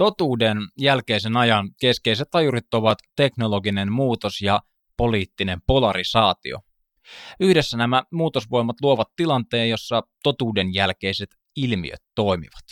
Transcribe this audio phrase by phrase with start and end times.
[0.00, 4.60] Totuuden jälkeisen ajan keskeiset tajurit ovat teknologinen muutos ja
[4.96, 6.58] poliittinen polarisaatio.
[7.40, 12.64] Yhdessä nämä muutosvoimat luovat tilanteen, jossa totuuden jälkeiset ilmiöt toimivat.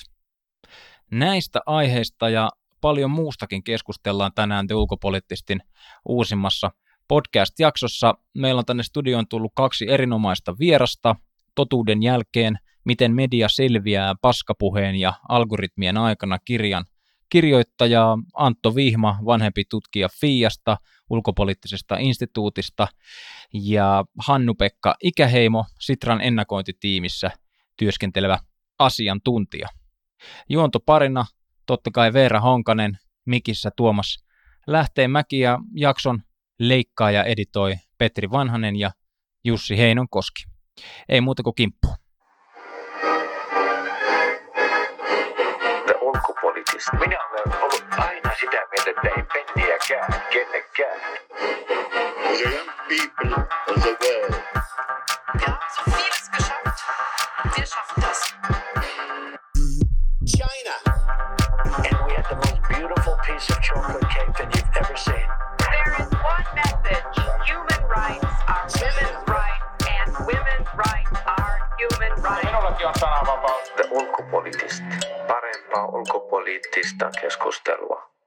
[1.11, 5.61] Näistä aiheista ja paljon muustakin keskustellaan tänään te ulkopoliittistin
[6.09, 6.71] uusimmassa
[7.09, 8.15] podcast-jaksossa.
[8.35, 11.17] Meillä on tänne studioon tullut kaksi erinomaista vierasta.
[11.55, 16.85] Totuuden jälkeen, miten media selviää paskapuheen ja algoritmien aikana kirjan
[17.29, 20.77] kirjoittaja Antto Vihma, vanhempi tutkija FIAsta,
[21.11, 22.89] ulkopoliittisesta instituutista,
[23.53, 27.31] ja Hannu-Pekka Ikäheimo, Sitran ennakointitiimissä
[27.77, 28.39] työskentelevä
[28.79, 29.69] asiantuntija.
[30.49, 31.27] Juontoparina
[31.67, 34.25] totta kai Veera Honkanen, mikissä Tuomas
[34.67, 36.23] Lähteenmäki ja jakson
[36.59, 38.91] leikkaa ja editoi Petri Vanhanen ja
[39.45, 40.45] Jussi Heinonkoski.
[41.09, 41.89] Ei muuta kuin kimppu.
[49.89, 51.01] Penniäkään kenekään.
[52.23, 54.35] The young people of the world.
[55.35, 56.85] Wir haben so vieles geschafft.
[57.57, 58.35] Wir schaffen das.
[60.27, 60.75] China.
[61.65, 65.29] And we had the most beautiful piece of chocolate cake that you've ever seen.
[65.59, 67.19] There is one message.
[67.47, 72.45] Human rights are women's rights and women's rights are human rights.
[72.45, 73.73] Minullakin on sananvapaus.
[73.91, 74.85] Ulkopoliittista.
[75.29, 78.18] Parempaa ulkopoliittista keskustelua.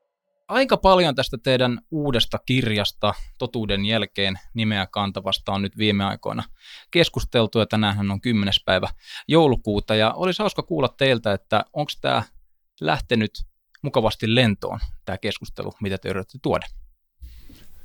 [0.52, 6.44] Aika paljon tästä teidän uudesta kirjasta Totuuden jälkeen nimeä kantavasta on nyt viime aikoina
[6.92, 8.54] keskusteltu ja tänään on 10.
[8.66, 8.88] päivä
[9.28, 12.24] joulukuuta ja olisi hauska kuulla teiltä, että onko tämä
[12.82, 13.32] lähtenyt
[13.82, 16.66] mukavasti lentoon, tämä keskustelu, mitä te yritätte tuoda?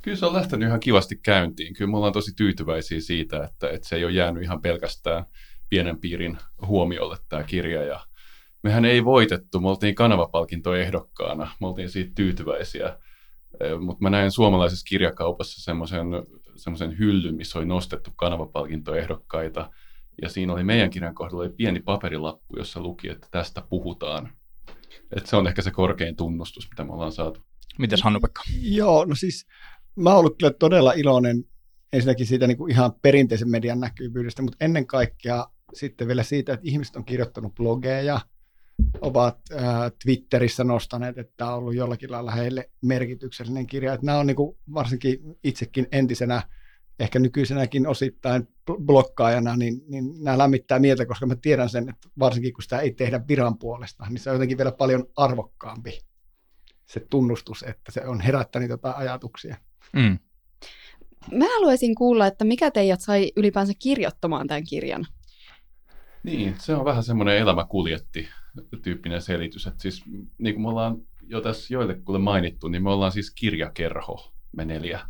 [0.03, 1.75] Kyllä se on lähtenyt ihan kivasti käyntiin.
[1.75, 5.25] Kyllä me ollaan tosi tyytyväisiä siitä, että, että se ei ole jäänyt ihan pelkästään
[5.69, 8.01] pienen piirin huomiolle tämä kirja ja
[8.63, 12.99] mehän ei voitettu, me oltiin kanavapalkintoehdokkaana, me oltiin siitä tyytyväisiä,
[13.81, 16.07] mutta mä näin suomalaisessa kirjakaupassa semmoisen
[16.57, 19.71] semmoisen hyllyn, missä oli nostettu kanavapalkintoehdokkaita,
[20.23, 24.33] ja siinä oli meidän kirjan kohdalla oli pieni paperilappu, jossa luki, että tästä puhutaan.
[25.17, 27.41] Et se on ehkä se korkein tunnustus, mitä me ollaan saatu.
[27.79, 28.43] Mites Hannu-Pekka?
[28.61, 29.47] Joo, no siis
[29.97, 31.45] mä oon ollut kyllä todella iloinen
[31.93, 36.69] ensinnäkin siitä niin kuin ihan perinteisen median näkyvyydestä, mutta ennen kaikkea sitten vielä siitä, että
[36.69, 38.21] ihmiset on kirjoittanut blogeja,
[39.01, 43.93] ovat äh, Twitterissä nostaneet, että tämä on ollut jollakin lailla heille merkityksellinen kirja.
[43.93, 46.43] Että nämä on niin kuin, varsinkin itsekin entisenä,
[46.99, 48.49] ehkä nykyisenäkin osittain
[48.87, 52.91] blokkaajana, niin, niin nämä lämmittää mieltä, koska mä tiedän sen, että varsinkin kun sitä ei
[52.91, 55.99] tehdä viran puolesta, niin se on jotenkin vielä paljon arvokkaampi
[56.87, 59.57] se tunnustus, että se on herättänyt jotain ajatuksia.
[59.93, 60.19] Mm.
[61.33, 65.07] Mä haluaisin kuulla, että mikä teidät sai ylipäänsä kirjoittamaan tämän kirjan?
[66.23, 68.29] Niin, se on vähän semmoinen elämä kuljetti
[68.83, 69.67] tyyppinen selitys.
[69.67, 70.03] Että siis
[70.39, 75.01] niin kuin me ollaan jo tässä joillekulle mainittu, niin me ollaan siis kirjakerho, me neljä.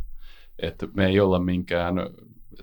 [0.58, 1.94] Että me ei olla minkään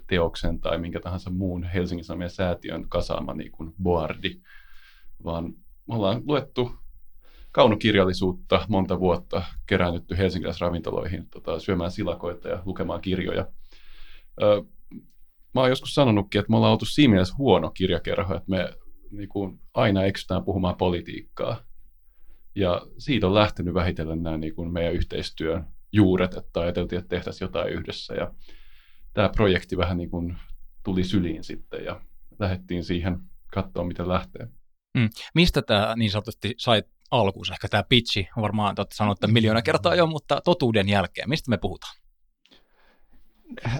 [0.07, 4.41] teoksen tai minkä tahansa muun Helsingin Sanomien säätiön kasaama niin kuin boardi,
[5.23, 5.53] vaan
[5.87, 6.71] me ollaan luettu
[7.51, 13.47] kaunokirjallisuutta monta vuotta, keräännytty helsinkiläisravintoloihin tota, syömään silakoita ja lukemaan kirjoja.
[14.41, 14.63] Ö,
[15.53, 18.69] mä oon joskus sanonutkin, että me ollaan oltu siinä mielessä huono kirjakerho, että me
[19.17, 21.63] niin kuin, aina eksytään puhumaan politiikkaa.
[22.55, 27.45] Ja siitä on lähtenyt vähitellen nämä niin kuin meidän yhteistyön juuret, että ajateltiin, että tehtäisiin
[27.45, 28.13] jotain yhdessä.
[28.13, 28.33] Ja
[29.13, 30.37] tämä projekti vähän niin kuin
[30.83, 32.01] tuli syliin sitten ja
[32.39, 33.19] lähdettiin siihen
[33.53, 34.47] katsoa, miten lähtee.
[34.97, 35.09] Mm.
[35.35, 37.53] Mistä tämä niin sanotusti sai alkuunsa?
[37.53, 42.02] Ehkä tämä pitchi, varmaan olette sanoneet miljoona kertaa jo, mutta totuuden jälkeen, mistä me puhutaan?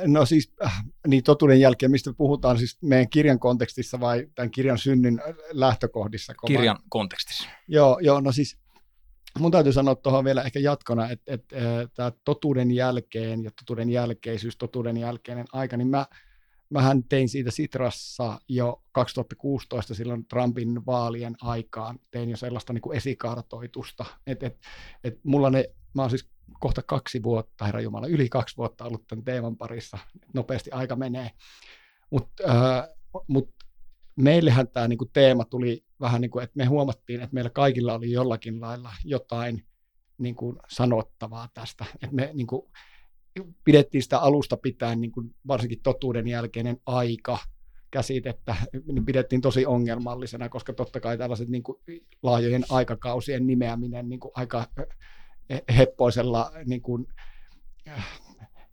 [0.06, 4.78] No siis äh, niin totuuden jälkeen, mistä puhutaan siis meidän kirjan kontekstissa vai tämän kirjan
[4.78, 6.34] synnyn lähtökohdissa?
[6.48, 6.86] Kirjan vai?
[6.90, 7.50] kontekstissa.
[7.68, 8.58] Joo, joo, no siis
[9.40, 13.90] mun täytyy sanoa tuohon vielä ehkä jatkona, että, että, että tämä totuuden jälkeen ja totuuden
[13.90, 16.06] jälkeisyys, totuuden jälkeinen aika, niin mä,
[16.70, 22.98] mähän tein siitä Sitrassa jo 2016 silloin Trumpin vaalien aikaan, tein jo sellaista niin kuin
[22.98, 24.68] esikartoitusta, että, että,
[25.04, 26.30] että mulla ne, mä oon siis
[26.60, 29.98] kohta kaksi vuotta, herra Jumala, yli kaksi vuotta ollut tämän teeman parissa.
[30.34, 31.32] Nopeasti aika menee.
[32.10, 32.88] Mutta äh,
[33.28, 33.50] mut
[34.16, 38.12] meillähän tämä niinku teema tuli vähän niin kuin, että me huomattiin, että meillä kaikilla oli
[38.12, 39.66] jollakin lailla jotain
[40.18, 41.86] niin kuin sanottavaa tästä.
[41.94, 42.72] Että me niin kuin,
[43.64, 47.38] pidettiin sitä alusta pitäen, niin kuin varsinkin totuuden jälkeinen aika,
[47.92, 48.56] käsitettä
[48.86, 51.78] niin pidettiin tosi ongelmallisena, koska totta kai tällaiset niin kuin
[52.24, 54.68] laajojen aikakausien nimeäminen niin kuin aika
[55.78, 57.08] heppoisella niin kuin,
[57.88, 58.22] äh,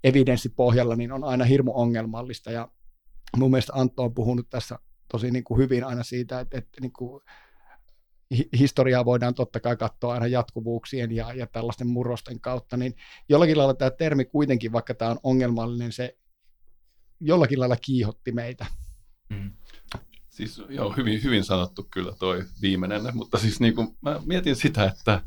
[0.04, 2.50] evidenssipohjalla niin on aina hirmu ongelmallista.
[2.50, 2.68] Ja
[3.36, 4.78] mun mielestä Antto on puhunut tässä
[5.12, 7.22] tosi niin kuin hyvin aina siitä, että, että niin kuin,
[8.36, 12.94] hi- historiaa voidaan totta kai katsoa aina jatkuvuuksien ja, ja tällaisten murrosten kautta, niin
[13.28, 16.16] jollakin lailla tämä termi kuitenkin, vaikka tämä on ongelmallinen, se
[17.20, 18.66] jollakin lailla kiihotti meitä.
[19.28, 19.52] Mm.
[20.28, 24.84] Siis joo, hyvin, hyvin sanottu kyllä toi viimeinen, mutta siis niin kuin, mä mietin sitä,
[24.84, 25.22] että,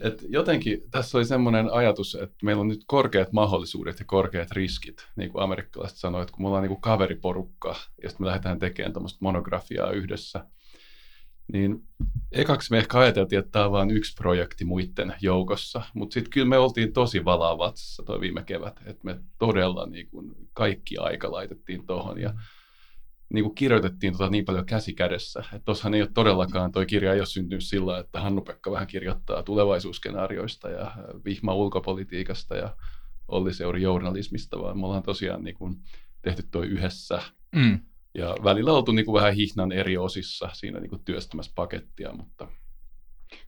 [0.00, 5.08] että jotenkin tässä oli semmoinen ajatus, että meillä on nyt korkeat mahdollisuudet ja korkeat riskit,
[5.16, 8.58] niin kuin amerikkalaiset sanoivat, että kun me ollaan niin kuin kaveriporukka ja sitten me lähdetään
[8.58, 10.44] tekemään tämmöistä monografiaa yhdessä,
[11.52, 11.82] niin
[12.32, 16.46] ekaksi me ehkä ajateltiin, että tämä on vain yksi projekti muiden joukossa, mutta sitten kyllä
[16.46, 21.32] me oltiin tosi valaa vatsassa toi viime kevät, että me todella niin kuin kaikki aika
[21.32, 22.34] laitettiin tuohon ja
[23.32, 25.40] niin kuin kirjoitettiin tota niin paljon käsi kädessä.
[25.40, 29.42] Että tuossahan ei ole todellakaan, toi kirja ei ole syntynyt sillä, että Hannu-Pekka vähän kirjoittaa
[29.42, 30.92] tulevaisuusskenaarioista ja
[31.24, 32.76] vihma ulkopolitiikasta ja
[33.28, 35.76] Olli Seuri journalismista, vaan me ollaan tosiaan niin kuin
[36.22, 37.22] tehty toi yhdessä.
[37.54, 37.80] Mm.
[38.14, 42.48] Ja välillä oltu niin kuin vähän hihnan eri osissa siinä niin kuin työstämässä pakettia, mutta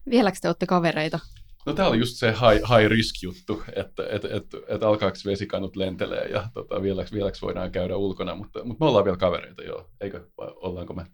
[0.09, 1.19] Vieläkö te olette kavereita?
[1.65, 5.75] No tämä oli just se high, high risk juttu, että et, et, et alkaako vesikannut
[5.75, 9.89] lentelee ja tota, vieläks, vieläks voidaan käydä ulkona, mutta, mutta me ollaan vielä kavereita joo,
[10.01, 11.05] eikö, vai ollaanko me?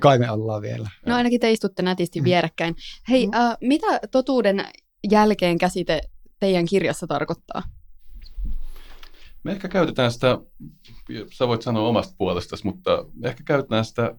[0.00, 0.88] Kai me ollaan vielä.
[1.06, 2.24] No ainakin te istutte nätisti Mm.
[2.24, 2.74] vierekkäin.
[3.08, 3.34] Hei, Mm.
[3.34, 4.64] äh, mitä totuuden
[5.10, 6.00] jälkeen käsite
[6.40, 7.62] teidän kirjassa tarkoittaa?
[9.44, 10.38] Me ehkä käytetään sitä,
[11.32, 14.14] sä voit sanoa omasta puolestasi, mutta me ehkä käytetään sitä,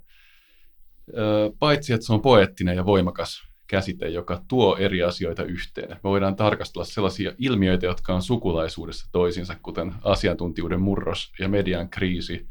[1.60, 3.42] paitsi että se on poeettinen ja voimakas
[3.74, 5.90] käsite, joka tuo eri asioita yhteen.
[5.90, 12.48] Me voidaan tarkastella sellaisia ilmiöitä, jotka on sukulaisuudessa toisinsa, kuten asiantuntijuuden murros ja median kriisi,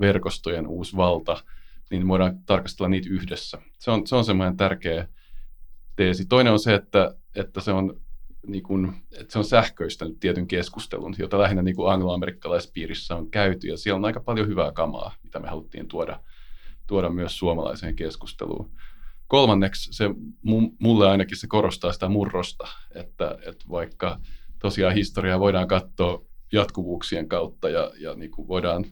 [0.00, 1.44] verkostojen uusi valta,
[1.90, 3.58] niin voidaan tarkastella niitä yhdessä.
[3.78, 5.08] Se on, se on semmoinen tärkeä
[5.96, 6.26] teesi.
[6.26, 8.00] Toinen on se, että, että se on
[8.46, 13.68] niin kuin, että se on sähköistänyt tietyn keskustelun, jota lähinnä niin kuin angloamerikkalaispiirissä on käyty,
[13.68, 16.20] ja siellä on aika paljon hyvää kamaa, mitä me haluttiin tuoda,
[16.86, 18.70] tuoda myös suomalaiseen keskusteluun.
[19.28, 20.08] Kolmanneksi se,
[20.46, 24.20] mu- mulle ainakin se korostaa sitä murrosta, että, että vaikka
[24.58, 28.84] tosiaan historiaa voidaan katsoa jatkuvuuksien kautta ja, ja niin kuin voidaan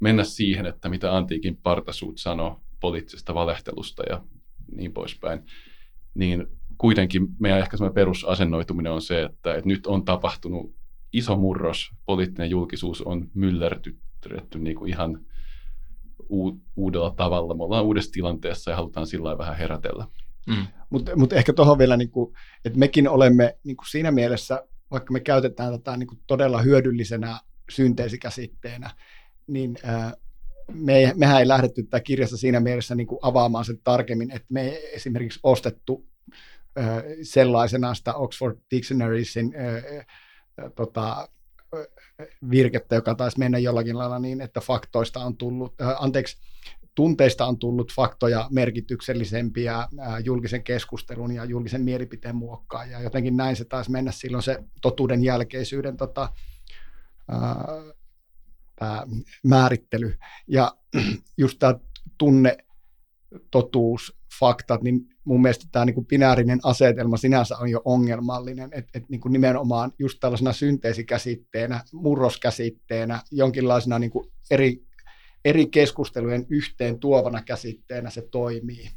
[0.00, 4.24] mennä siihen, että mitä antiikin partasuut sanoi poliittisesta valehtelusta ja
[4.76, 5.42] niin poispäin,
[6.14, 6.46] niin
[6.78, 10.74] kuitenkin meidän ehkä semmoinen perusasennoituminen on se, että, että nyt on tapahtunut
[11.12, 15.26] iso murros, poliittinen julkisuus on myllertytty niin ihan
[16.76, 17.54] uudella tavalla.
[17.54, 20.06] Me ollaan uudessa tilanteessa ja halutaan sillä lailla vähän herätellä.
[20.46, 20.66] Mm.
[20.90, 22.34] Mutta mut ehkä tuohon vielä, niin kuin,
[22.64, 27.40] että mekin olemme niin kuin siinä mielessä, vaikka me käytetään tätä niin kuin todella hyödyllisenä
[27.70, 28.90] synteesikäsitteenä,
[29.46, 30.14] niin ää,
[30.72, 34.62] me, mehän ei lähdetty tätä kirjassa siinä mielessä niin kuin avaamaan sen tarkemmin, että me
[34.62, 36.06] ei esimerkiksi ostettu
[36.76, 39.74] ää, sellaisena sitä Oxford Dictionariesin ää,
[40.58, 41.28] ää, tota,
[42.50, 46.36] virkettä, joka taisi mennä jollakin lailla niin, että faktoista on tullut, ää, anteeksi,
[46.94, 52.90] tunteista on tullut faktoja merkityksellisempiä ää, julkisen keskustelun ja julkisen mielipiteen muokkaan.
[52.90, 56.28] Ja jotenkin näin se taisi mennä silloin se totuuden jälkeisyyden tota,
[58.76, 59.06] tää
[59.44, 60.18] määrittely.
[60.48, 60.76] Ja
[61.38, 61.74] just tämä
[62.18, 62.58] tunne,
[63.50, 69.08] totuus, faktat, niin mun mielestä tämä niin binäärinen asetelma sinänsä on jo ongelmallinen, että et
[69.08, 74.82] niin nimenomaan just tällaisena synteesikäsitteenä, murroskäsitteenä, jonkinlaisena niin kuin eri,
[75.44, 78.90] eri keskustelujen yhteen tuovana käsitteenä se toimii.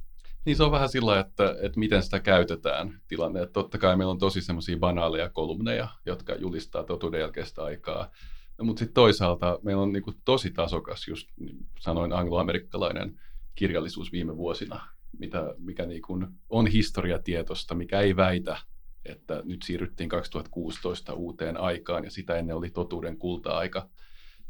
[0.46, 3.42] Niin se on vähän sillä, että, että miten sitä käytetään tilanne.
[3.42, 8.12] Että totta kai meillä on tosi semmoisia banaaleja kolumneja, jotka julistaa totuuden jälkeistä aikaa.
[8.58, 13.20] No, mutta sitten toisaalta meillä on niinku tosi tasokas, just niin sanoin angloamerikkalainen
[13.56, 14.88] kirjallisuus viime vuosina,
[15.20, 18.58] mitä, mikä niinku on historiatietosta, mikä ei väitä,
[19.06, 23.90] että nyt siirryttiin 2016 uuteen aikaan ja sitä ennen oli totuuden kulta-aika.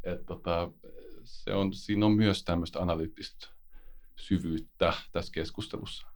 [0.03, 0.71] Et tota,
[1.23, 3.47] se on, siinä on myös tämmöistä analyyttistä
[4.15, 6.07] syvyyttä tässä keskustelussa.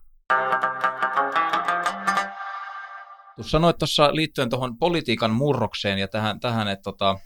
[3.40, 7.18] Sanoit tuossa liittyen tuohon politiikan murrokseen ja tähän, tähän että tota,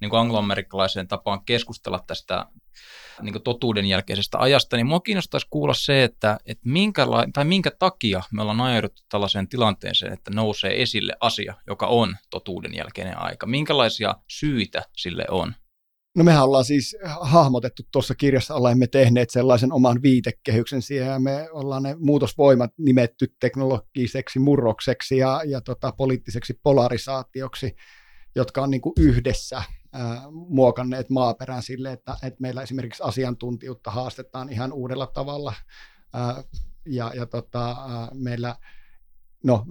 [0.00, 2.46] niin kuin angloamerikkalaiseen tapaan keskustella tästä
[3.22, 7.70] niin kuin totuuden jälkeisestä ajasta, niin minua kiinnostaisi kuulla se, että, että minkäla- tai minkä
[7.78, 13.46] takia me ollaan ajauduttu tällaiseen tilanteeseen, että nousee esille asia, joka on totuuden jälkeinen aika.
[13.46, 15.54] Minkälaisia syitä sille on?
[16.16, 21.48] No mehän ollaan siis hahmotettu tuossa kirjassa, olemme tehneet sellaisen oman viitekehyksen siihen ja me
[21.50, 27.76] ollaan ne muutosvoimat nimetty teknologiseksi murrokseksi ja, ja tota, poliittiseksi polarisaatioksi,
[28.36, 29.62] jotka on niin kuin yhdessä
[30.30, 35.54] muokanneet maaperän sille, että, että meillä esimerkiksi asiantuntijuutta haastetaan ihan uudella tavalla
[36.86, 37.76] ja, ja tota,
[38.14, 38.56] meillä
[39.44, 39.66] no,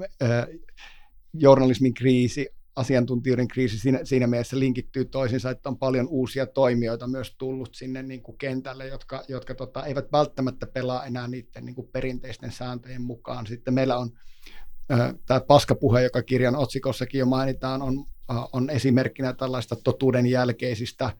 [1.33, 7.35] journalismin kriisi asiantuntijoiden kriisi siinä, siinä mielessä linkittyy toisinsa, että on paljon uusia toimijoita myös
[7.37, 11.87] tullut sinne niin kuin kentälle, jotka, jotka tota, eivät välttämättä pelaa enää niiden niin kuin
[11.87, 13.47] perinteisten sääntöjen mukaan.
[13.47, 14.09] Sitten meillä on
[15.25, 18.05] tämä paskapuhe, joka kirjan otsikossakin jo mainitaan, on,
[18.53, 21.17] on esimerkkinä tällaista totuuden jälkeisistä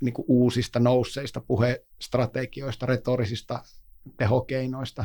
[0.00, 3.62] niin kuin uusista nousseista puhestrategioista, retorisista
[4.16, 5.04] tehokeinoista.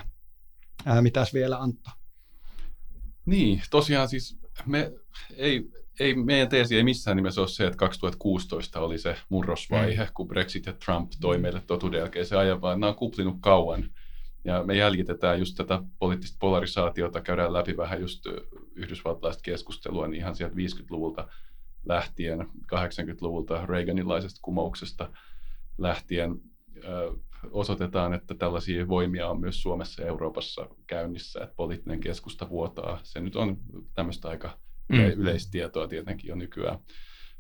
[0.86, 1.90] Ää, mitäs vielä Antto?
[3.26, 4.92] Niin, tosiaan siis me
[5.36, 10.10] ei, ei, meidän teesi ei missään nimessä ole se, että 2016 oli se murrosvaihe, mm.
[10.14, 13.90] kun Brexit ja Trump toi meille totuuden jälkeisen ajan, vaan nämä on kuplinut kauan.
[14.44, 18.26] Ja me jäljitetään just tätä poliittista polarisaatiota, käydään läpi vähän just
[18.76, 21.28] yhdysvaltalaista keskustelua, niin ihan sieltä 50-luvulta
[21.88, 22.40] lähtien,
[22.76, 25.12] 80-luvulta Reaganilaisesta kumouksesta
[25.78, 26.42] lähtien
[27.52, 33.00] osoitetaan, että tällaisia voimia on myös Suomessa ja Euroopassa käynnissä, että poliittinen keskusta vuotaa.
[33.04, 33.58] Se nyt on
[33.94, 35.00] tämmöistä aika mm.
[35.00, 36.80] yleistietoa tietenkin jo nykyään.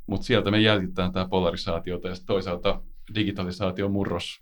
[0.08, 2.82] Mutta sieltä me jäljitetään tämä polarisaatiota ja toisaalta
[3.16, 4.42] digitalisaation murros,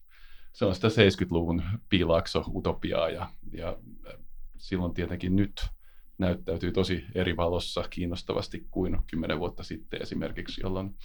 [0.53, 3.77] se on sitä 70-luvun piilaakso utopiaa ja, ja
[4.57, 5.67] silloin tietenkin nyt
[6.17, 10.95] näyttäytyy tosi eri valossa kiinnostavasti kuin kymmenen vuotta sitten esimerkiksi, jolloin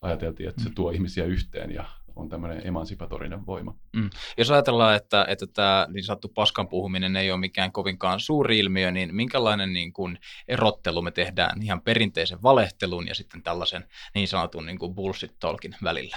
[0.00, 0.74] ajateltiin, että se mm.
[0.74, 1.84] tuo ihmisiä yhteen ja
[2.16, 3.74] on tämmöinen emansipatorinen voima.
[3.92, 4.10] Mm.
[4.38, 8.90] Jos ajatellaan, että, että tämä niin sanottu paskan puhuminen ei ole mikään kovinkaan suuri ilmiö,
[8.90, 10.18] niin minkälainen niin kuin
[10.48, 16.16] erottelu me tehdään ihan perinteisen valehtelun ja sitten tällaisen niin sanotun niin kuin bullshit-talkin välillä?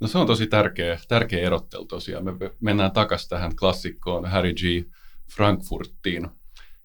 [0.00, 2.24] No se on tosi tärkeä, tärkeä erottelu tosiaan.
[2.24, 4.88] Me mennään takaisin tähän klassikkoon Harry G.
[5.36, 6.28] Frankfurtiin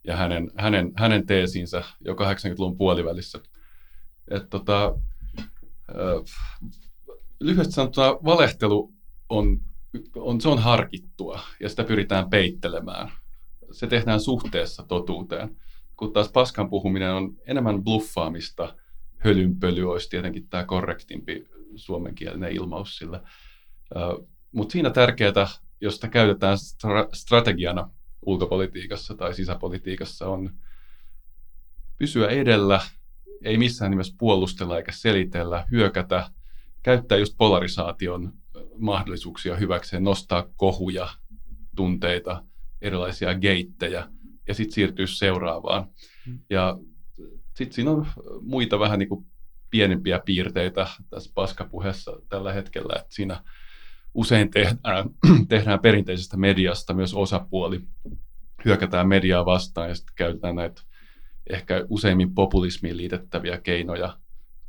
[0.07, 3.39] ja hänen, hänen, hänen teesinsä jo 80-luvun puolivälissä.
[4.31, 4.99] Et tota,
[7.39, 8.93] lyhyesti sanottuna valehtelu
[9.29, 9.61] on,
[10.15, 13.11] on, se on harkittua ja sitä pyritään peittelemään.
[13.71, 15.57] Se tehdään suhteessa totuuteen,
[15.97, 18.75] kun taas paskan puhuminen on enemmän bluffaamista.
[19.17, 23.23] Hölynpöly olisi tietenkin tämä korrektimpi suomenkielinen ilmaus sillä.
[24.51, 25.47] Mutta siinä tärkeää,
[25.81, 27.89] jos sitä käytetään stra- strategiana
[28.27, 30.49] ulkopolitiikassa tai sisäpolitiikassa, on
[31.97, 32.81] pysyä edellä,
[33.43, 36.29] ei missään nimessä puolustella eikä selitellä, hyökätä–
[36.87, 38.33] käyttää just polarisaation
[38.77, 41.09] mahdollisuuksia hyväkseen, nostaa kohuja,
[41.75, 42.43] tunteita,
[42.81, 44.09] erilaisia geittejä
[44.47, 45.87] ja sitten siirtyä seuraavaan.
[46.27, 46.39] Mm.
[46.49, 46.77] Ja
[47.55, 48.07] sitten siinä on
[48.41, 49.25] muita vähän niin kuin
[49.69, 53.43] pienempiä piirteitä tässä paskapuheessa tällä hetkellä, että siinä
[54.17, 55.09] usein tehdään,
[55.49, 57.81] tehdään perinteisestä mediasta myös osapuoli,
[58.65, 60.81] hyökätään mediaa vastaan ja sitten käytetään näitä
[61.49, 64.17] ehkä useimmin populismiin liitettäviä keinoja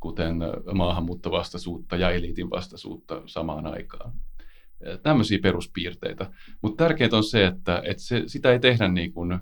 [0.00, 0.36] kuten
[0.74, 4.12] maahanmuuttovastaisuutta ja eliitin vastaisuutta samaan aikaan.
[5.02, 6.30] Tämmöisiä peruspiirteitä.
[6.62, 9.40] Mutta tärkeää on se, että, että se, sitä ei tehdä niin kuin, äh,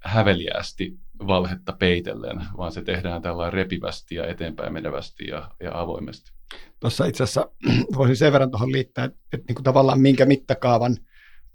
[0.00, 6.39] häveliästi valhetta peitellen, vaan se tehdään tällä repivästi ja eteenpäin menevästi ja, ja avoimesti.
[6.80, 7.50] Tuossa itse asiassa
[7.96, 10.96] voisin sen verran tuohon liittää, että, että niin kuin tavallaan minkä mittakaavan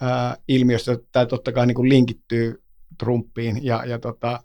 [0.02, 2.64] ää, ilmiöstä tämä totta kai niin kuin linkittyy
[3.00, 4.44] Trumpiin ja, ja tota,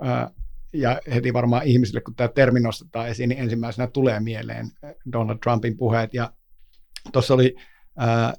[0.00, 0.30] ää,
[0.72, 4.70] ja heti varmaan ihmisille, kun tämä termi nostetaan esiin, niin ensimmäisenä tulee mieleen
[5.12, 6.14] Donald Trumpin puheet.
[6.14, 6.32] Ja
[7.12, 7.56] tuossa oli
[8.00, 8.32] äh,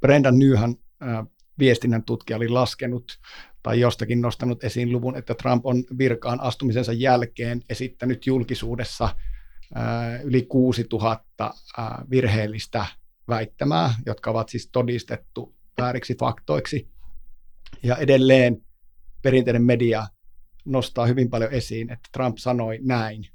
[0.00, 0.76] Brendan Nyhan,
[1.58, 3.18] viestinnän tutkija, oli laskenut
[3.62, 9.08] tai jostakin nostanut esiin luvun, että Trump on virkaan astumisensa jälkeen esittänyt julkisuudessa
[10.24, 11.44] yli 6000
[11.78, 12.86] äh, virheellistä
[13.28, 16.88] väittämää, jotka ovat siis todistettu vääriksi faktoiksi.
[17.82, 18.62] Ja edelleen
[19.22, 20.06] perinteinen media
[20.64, 23.28] nostaa hyvin paljon esiin, että Trump sanoi näin,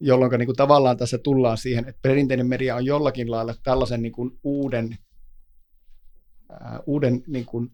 [0.00, 4.12] jolloin niin kuin tavallaan tässä tullaan siihen, että perinteinen media on jollakin lailla tällaisen niin
[4.12, 4.98] kuin uuden,
[6.86, 7.70] uuden niin kuin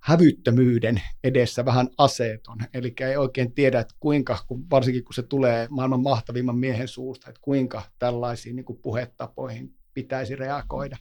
[0.00, 2.58] hävyttömyyden edessä vähän aseeton.
[2.74, 7.28] Eli ei oikein tiedä, että kuinka, kun, varsinkin kun se tulee maailman mahtavimman miehen suusta,
[7.30, 10.96] että kuinka tällaisiin niin kuin puhetapoihin pitäisi reagoida.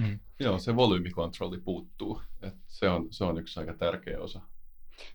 [0.00, 0.18] Mm.
[0.40, 2.20] Joo, se volyymikontrolli puuttuu.
[2.42, 4.40] Et se, on, se on yksi aika tärkeä osa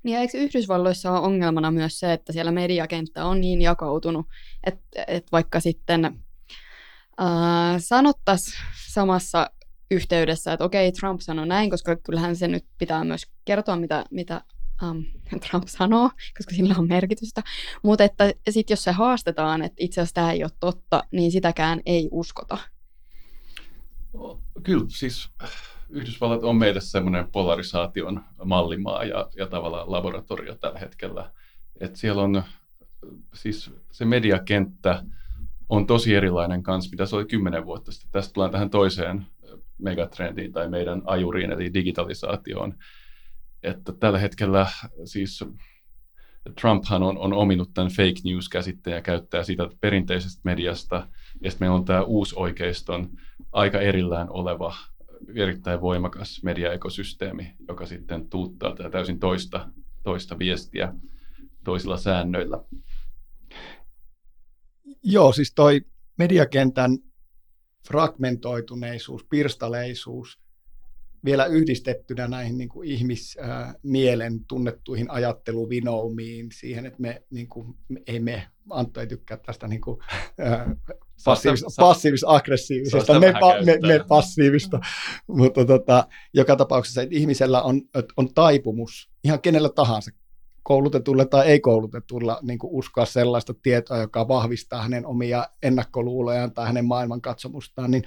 [0.03, 4.25] niin eikö Yhdysvalloissa ole ongelmana myös se, että siellä mediakenttä on niin jakautunut,
[4.63, 9.49] että, että vaikka sitten äh, sanottaisiin samassa
[9.93, 14.41] yhteydessä, että okei, Trump sanoi näin, koska kyllähän se nyt pitää myös kertoa, mitä, mitä
[14.89, 15.05] um,
[15.49, 17.43] Trump sanoo, koska sillä on merkitystä.
[17.83, 21.81] Mutta että sitten jos se haastetaan, että itse asiassa tämä ei ole totta, niin sitäkään
[21.85, 22.57] ei uskota.
[24.63, 25.29] Kyllä, siis
[25.89, 31.31] Yhdysvallat on meille semmoinen polarisaation mallimaa ja, ja tavallaan laboratorio tällä hetkellä.
[31.79, 32.43] Et siellä on
[33.33, 35.03] siis se mediakenttä
[35.69, 38.11] on tosi erilainen kanssa, mitä se oli kymmenen vuotta sitten.
[38.11, 39.25] Tästä tullaan tähän toiseen
[39.83, 42.73] megatrendiin tai meidän ajuriin, eli digitalisaatioon.
[43.63, 44.67] Että tällä hetkellä
[45.05, 45.43] siis
[46.61, 51.07] Trumphan on, on ominut tämän fake news-käsitteen ja käyttää sitä perinteisesta mediasta.
[51.41, 53.09] Ja sitten meillä on tämä uusoikeiston
[53.51, 54.75] aika erillään oleva,
[55.35, 59.69] erittäin voimakas mediaekosysteemi, joka sitten tuuttaa tätä täysin toista,
[60.03, 60.93] toista viestiä
[61.63, 62.57] toisilla säännöillä.
[65.03, 65.81] Joo, siis toi
[66.17, 66.97] mediakentän
[67.87, 70.39] fragmentoituneisuus, pirstaleisuus,
[71.25, 78.47] vielä yhdistettynä näihin niin kuin ihmismielen tunnettuihin ajatteluvinoumiin, siihen, että me, niin kuin, ei me,
[78.69, 79.99] Antto ei tykkää tästä niin kuin,
[80.45, 80.65] äh,
[81.25, 83.33] passiivis, passiivis-aggressiivisesta, me,
[83.65, 84.79] me, me passiivista,
[85.27, 87.81] mutta tota, joka tapauksessa että ihmisellä on,
[88.17, 90.11] on taipumus ihan kenellä tahansa
[90.63, 97.91] koulutetulle tai ei-koulutetulla niin uskoa sellaista tietoa, joka vahvistaa hänen omia ennakkoluulojaan tai hänen maailmankatsomustaan,
[97.91, 98.03] niin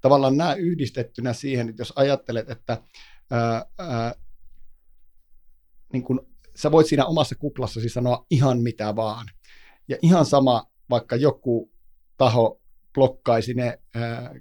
[0.00, 2.82] tavallaan nämä yhdistettynä siihen, että jos ajattelet, että
[3.30, 4.14] ää, ää,
[5.92, 9.26] niin kun, sä voit siinä omassa kuplassasi sanoa ihan mitä vaan,
[9.88, 11.72] ja ihan sama, vaikka joku
[12.16, 12.60] taho
[12.94, 14.34] blokkaisi ne, ää,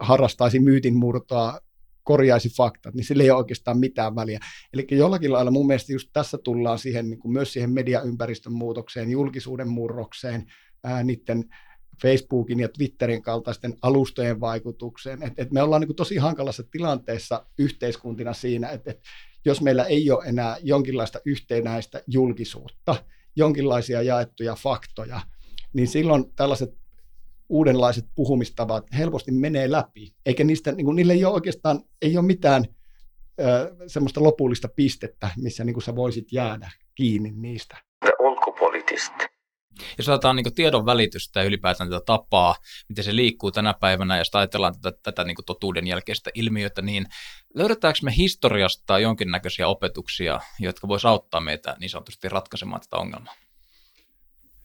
[0.00, 1.60] harrastaisi myytin murtoa
[2.04, 4.40] korjaisi faktat, niin sillä ei ole oikeastaan mitään väliä.
[4.72, 9.10] Eli jollakin lailla mun mielestä just tässä tullaan siihen, niin kuin myös siihen mediaympäristön muutokseen,
[9.10, 10.46] julkisuuden murrokseen,
[10.84, 11.44] ää, niiden
[12.02, 15.22] Facebookin ja Twitterin kaltaisten alustojen vaikutukseen.
[15.22, 19.00] Et, et me ollaan niin kuin tosi hankalassa tilanteessa yhteiskuntina siinä, että et
[19.44, 23.04] jos meillä ei ole enää jonkinlaista yhtenäistä julkisuutta,
[23.36, 25.20] jonkinlaisia jaettuja faktoja,
[25.72, 26.79] niin silloin tällaiset
[27.50, 32.26] uudenlaiset puhumistavat helposti menee läpi, eikä niistä, niin kuin, niille ei ole oikeastaan ei ole
[32.26, 32.64] mitään
[33.40, 37.76] ö, semmoista lopullista pistettä, missä niin kuin sä voisit jäädä kiinni niistä.
[38.18, 39.30] Ulkopoliittista.
[39.98, 42.54] Jos otetaan niin tiedon välitystä ja ylipäätään tätä tapaa,
[42.88, 47.06] miten se liikkuu tänä päivänä, ja jos ajatellaan tätä, tätä niin totuuden jälkeistä ilmiötä, niin
[47.54, 53.34] löydetäänkö me historiasta jonkinnäköisiä opetuksia, jotka voisi auttaa meitä niin sanotusti ratkaisemaan tätä ongelmaa?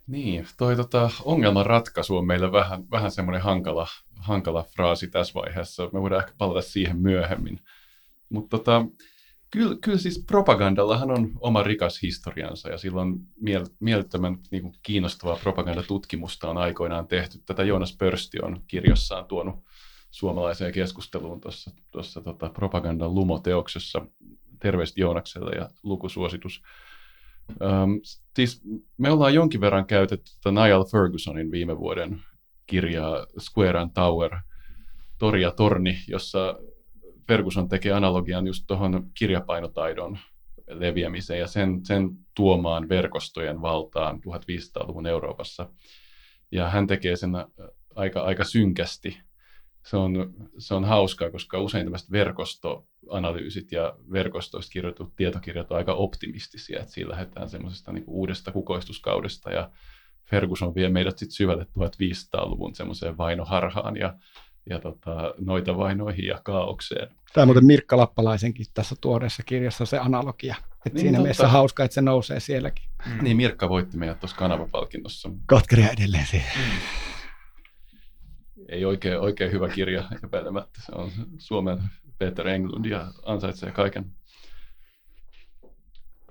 [0.07, 3.87] Niin, toi tota, ongelman ratkaisu on meille vähän, vähän semmoinen hankala,
[4.19, 5.89] hankala fraasi tässä vaiheessa.
[5.93, 7.59] Me voidaan ehkä palata siihen myöhemmin.
[8.29, 8.85] Mutta tota,
[9.51, 15.35] kyllä, kyllä siis propagandallahan on oma rikas historiansa ja silloin miel, mielettömän niin kuin kiinnostavaa
[15.35, 17.39] propagandatutkimusta on aikoinaan tehty.
[17.45, 19.55] Tätä Joonas Pörsti on kirjassaan tuonut
[20.11, 24.05] suomalaiseen keskusteluun tuossa, tuossa tota, propagandan lumoteoksessa.
[24.59, 26.61] Terveistä Joonakselle ja lukusuositus.
[27.49, 27.99] Um,
[28.35, 28.61] siis
[28.97, 32.21] me ollaan jonkin verran käytetty Niall Fergusonin viime vuoden
[32.65, 34.31] kirjaa Square and Tower,
[35.17, 36.59] Tori ja Torni, jossa
[37.27, 40.17] Ferguson tekee analogian just tuohon kirjapainotaidon
[40.67, 45.69] leviämiseen ja sen, sen tuomaan verkostojen valtaan 1500-luvun Euroopassa.
[46.51, 47.31] Ja hän tekee sen
[47.95, 49.17] aika, aika synkästi
[49.85, 55.93] se on, se on hauskaa, koska usein tämmöiset verkostoanalyysit ja verkostoista kirjoitut tietokirjat on aika
[55.93, 59.69] optimistisia, että siinä lähdetään semmoisesta niin uudesta kukoistuskaudesta ja
[60.25, 64.13] Ferguson vie meidät sitten syvälle 1500-luvun semmoiseen vainoharhaan ja,
[64.69, 67.07] ja tota, noita vainoihin ja kaaukseen.
[67.33, 70.55] Tämä on muuten Mirkka Lappalaisenkin tässä tuoreessa kirjassa se analogia.
[70.59, 71.21] Että niin, siinä totta.
[71.21, 72.85] mielessä hauska, että se nousee sielläkin.
[73.05, 73.23] Mm.
[73.23, 75.29] Niin, Mirkka voitti meidät tuossa kanavapalkinnossa.
[75.45, 76.51] Katkeria edelleen siihen.
[76.57, 77.14] Mm
[78.69, 80.81] ei oikein, oikein hyvä kirja epäilemättä.
[80.85, 81.77] Se on Suomen
[82.17, 84.05] Peter Englund ja ansaitsee kaiken.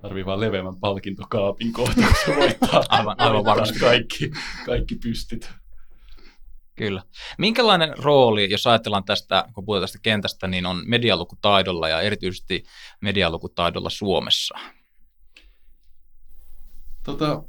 [0.01, 3.79] Tarvii vaan leveämmän palkintokaapin kohta, kun se voittaa, aivan, aivan varmasti.
[3.79, 4.31] kaikki,
[4.65, 5.49] kaikki pystit.
[6.75, 7.03] Kyllä.
[7.37, 12.63] Minkälainen rooli, jos ajatellaan tästä, kun puhutaan tästä kentästä, niin on medialukutaidolla ja erityisesti
[13.01, 14.59] medialukutaidolla Suomessa?
[17.03, 17.43] Tota,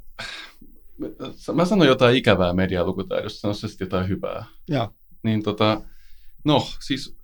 [1.54, 4.44] mä sanon jotain ikävää medialukutaidosta, sano se sitten jotain hyvää.
[4.68, 4.92] Ja.
[5.22, 5.80] Niin tota,
[6.44, 7.18] no siis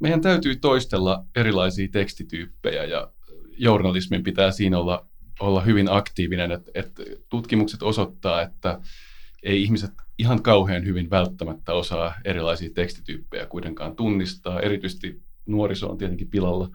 [0.00, 3.12] meidän täytyy toistella erilaisia tekstityyppejä ja
[3.58, 5.06] journalismin pitää siinä olla,
[5.40, 8.80] olla hyvin aktiivinen, että, että tutkimukset osoittaa, että
[9.42, 14.60] ei ihmiset ihan kauhean hyvin välttämättä osaa erilaisia tekstityyppejä kuitenkaan tunnistaa.
[14.60, 16.68] Erityisesti nuoriso on tietenkin pilalla,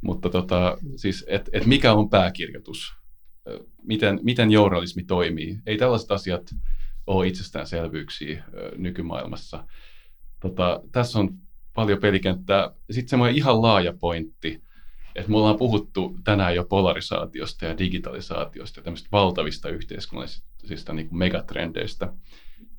[0.00, 2.97] mutta tota, siis, et, et mikä on pääkirjoitus?
[3.82, 5.58] Miten, miten journalismi toimii.
[5.66, 6.54] Ei tällaiset asiat
[7.06, 8.44] ole itsestäänselvyyksiä
[8.76, 9.64] nykymaailmassa.
[10.40, 11.38] Tota, tässä on
[11.74, 12.70] paljon pelikenttää.
[12.90, 14.62] Sitten semmoinen ihan laaja pointti,
[15.14, 21.18] että me ollaan puhuttu tänään jo polarisaatiosta ja digitalisaatiosta ja tämmöistä valtavista yhteiskunnallisista niin kuin
[21.18, 22.12] megatrendeistä,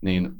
[0.01, 0.31] niin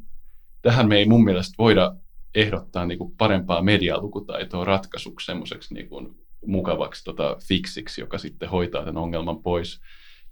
[0.62, 1.96] tähän me ei mun mielestä voida
[2.36, 6.15] ehdottaa niin kuin parempaa medialukutaitoa ratkaisuksi semmoiseksi niin kuin
[6.46, 9.82] mukavaksi tota, fixiksi, joka sitten hoitaa tämän ongelman pois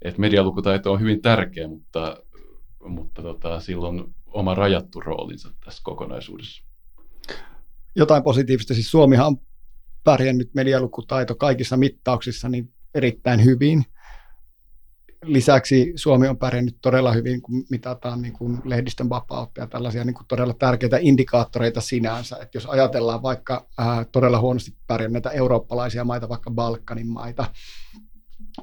[0.01, 2.17] että medialukutaito on hyvin tärkeä, mutta,
[2.83, 6.63] mutta tota, silloin oma rajattu roolinsa tässä kokonaisuudessa.
[7.95, 8.73] Jotain positiivista.
[8.73, 9.38] Siis Suomihan on
[10.03, 13.86] pärjännyt medialukutaito kaikissa mittauksissa niin erittäin hyvin.
[15.23, 20.13] lisäksi Suomi on pärjännyt todella hyvin, kun mitataan niin kuin lehdistön vapautta ja tällaisia niin
[20.13, 22.38] kuin todella tärkeitä indikaattoreita sinänsä.
[22.41, 27.45] Että jos ajatellaan vaikka ää, todella huonosti pärjänneitä eurooppalaisia maita, vaikka Balkanin maita,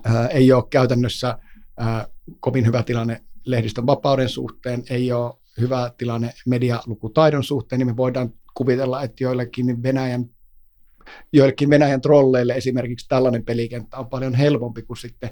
[0.04, 1.38] ää, ei ole käytännössä
[1.76, 2.07] ää,
[2.40, 8.33] kovin hyvä tilanne lehdistön vapauden suhteen, ei ole hyvä tilanne medialukutaidon suhteen, niin me voidaan
[8.54, 10.24] kuvitella, että joillekin Venäjän
[11.33, 15.30] joillekin Venäjän trolleille esimerkiksi tällainen pelikenttä on paljon helpompi kuin sitten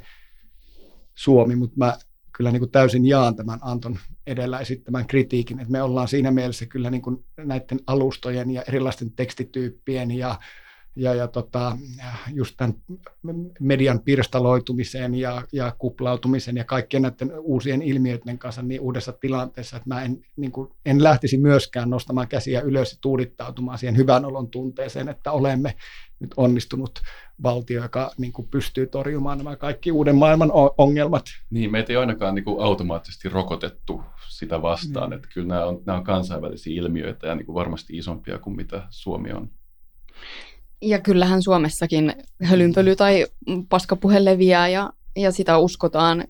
[1.14, 1.96] Suomi, mutta mä
[2.36, 6.66] kyllä niin kuin täysin jaan tämän Anton edellä esittämän kritiikin, että me ollaan siinä mielessä
[6.66, 10.38] kyllä niin kuin näiden alustojen ja erilaisten tekstityyppien ja
[10.96, 11.76] ja, ja tota,
[12.32, 12.74] just tämän
[13.60, 19.88] median pirstaloitumisen ja, ja kuplautumisen ja kaikkien näiden uusien ilmiöiden kanssa niin uudessa tilanteessa, että
[19.88, 24.50] mä en, niin kuin, en lähtisi myöskään nostamaan käsiä ylös ja tuudittautumaan siihen hyvän olon
[24.50, 25.74] tunteeseen, että olemme
[26.20, 27.00] nyt onnistunut
[27.42, 31.24] valtio, joka niin kuin pystyy torjumaan nämä kaikki uuden maailman ongelmat.
[31.50, 35.16] Niin, meitä ei ainakaan niin kuin automaattisesti rokotettu sitä vastaan, mm.
[35.16, 38.82] että kyllä nämä on, nämä on kansainvälisiä ilmiöitä ja niin kuin varmasti isompia kuin mitä
[38.90, 39.50] Suomi on.
[40.82, 43.26] Ja kyllähän Suomessakin hölynpöly tai
[43.68, 46.24] paskapuhe leviää ja, ja sitä uskotaan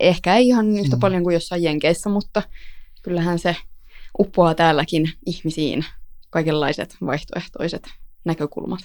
[0.00, 1.00] ehkä ei ihan yhtä mm.
[1.00, 2.42] paljon kuin jossain Jenkeissä, mutta
[3.02, 3.56] kyllähän se
[4.18, 5.84] uppoaa täälläkin ihmisiin
[6.30, 7.88] kaikenlaiset vaihtoehtoiset
[8.24, 8.80] näkökulmat.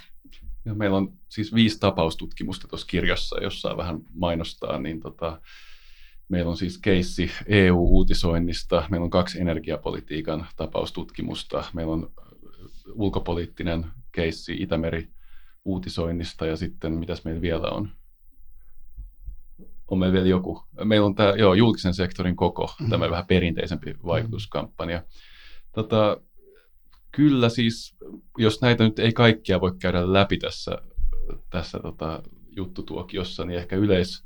[0.66, 5.42] Ja meillä on siis viisi tapaustutkimusta tuossa kirjassa, jossa vähän mainostaa, niin tota,
[6.30, 12.12] meillä on siis keissi EU-uutisoinnista, meillä on kaksi energiapolitiikan tapaustutkimusta, meillä on
[12.94, 15.10] ulkopoliittinen keissi Itämeri
[15.66, 17.90] uutisoinnista ja sitten mitäs meillä vielä on?
[19.88, 20.64] On meillä vielä joku.
[20.84, 22.90] Meillä on tämä joo, julkisen sektorin koko, mm-hmm.
[22.90, 25.04] tämä vähän perinteisempi vaikutuskampanja.
[25.72, 26.18] Tota,
[27.12, 27.96] kyllä siis,
[28.38, 30.78] jos näitä nyt ei kaikkia voi käydä läpi tässä,
[31.50, 32.24] tässä tota,
[32.56, 34.26] juttutuokiossa, niin ehkä yleis,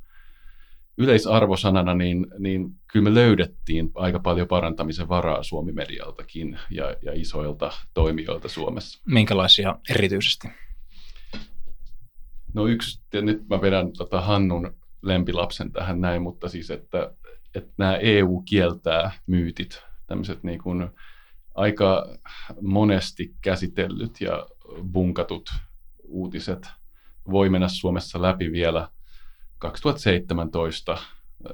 [0.99, 8.49] yleisarvosanana, niin, niin kyllä me löydettiin aika paljon parantamisen varaa Suomi-medialtakin ja, ja isoilta toimijoilta
[8.49, 9.03] Suomessa.
[9.05, 10.47] Minkälaisia erityisesti?
[12.53, 17.13] No yksi, ja nyt mä vedän tota Hannun lempilapsen tähän näin, mutta siis, että,
[17.55, 20.89] että nämä EU kieltää myytit, tämmöiset niin kuin
[21.55, 22.17] aika
[22.61, 24.47] monesti käsitellyt ja
[24.91, 25.49] bunkatut
[26.03, 26.67] uutiset
[27.31, 28.87] voi mennä Suomessa läpi vielä–
[29.59, 30.99] 2017 äh,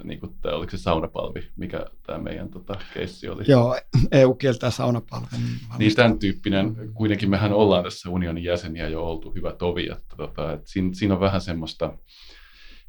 [0.04, 3.44] niin kuin tämä, oliko se saunapalvi, mikä tämä meidän tota, keissi oli?
[3.48, 3.80] Joo,
[4.12, 5.40] EU kieltää saunapalven.
[5.78, 10.54] Niin tämän tyyppinen, kuitenkin mehän ollaan tässä unionin jäseniä jo oltu hyvä tovi, että, tota,
[10.54, 11.98] että siinä, siinä, on vähän semmoista,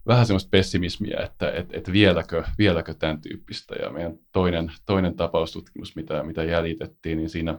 [0.06, 3.74] vähän semmoista pessimismiä, että et, et vieläkö, vieläkö tämän tyyppistä.
[3.74, 7.58] Ja meidän toinen, toinen tapaustutkimus, mitä, mitä jäljitettiin, niin siinä,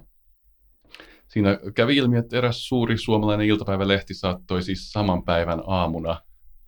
[1.27, 6.21] siinä kävi ilmi, että eräs suuri suomalainen iltapäivälehti saattoi siis saman päivän aamuna–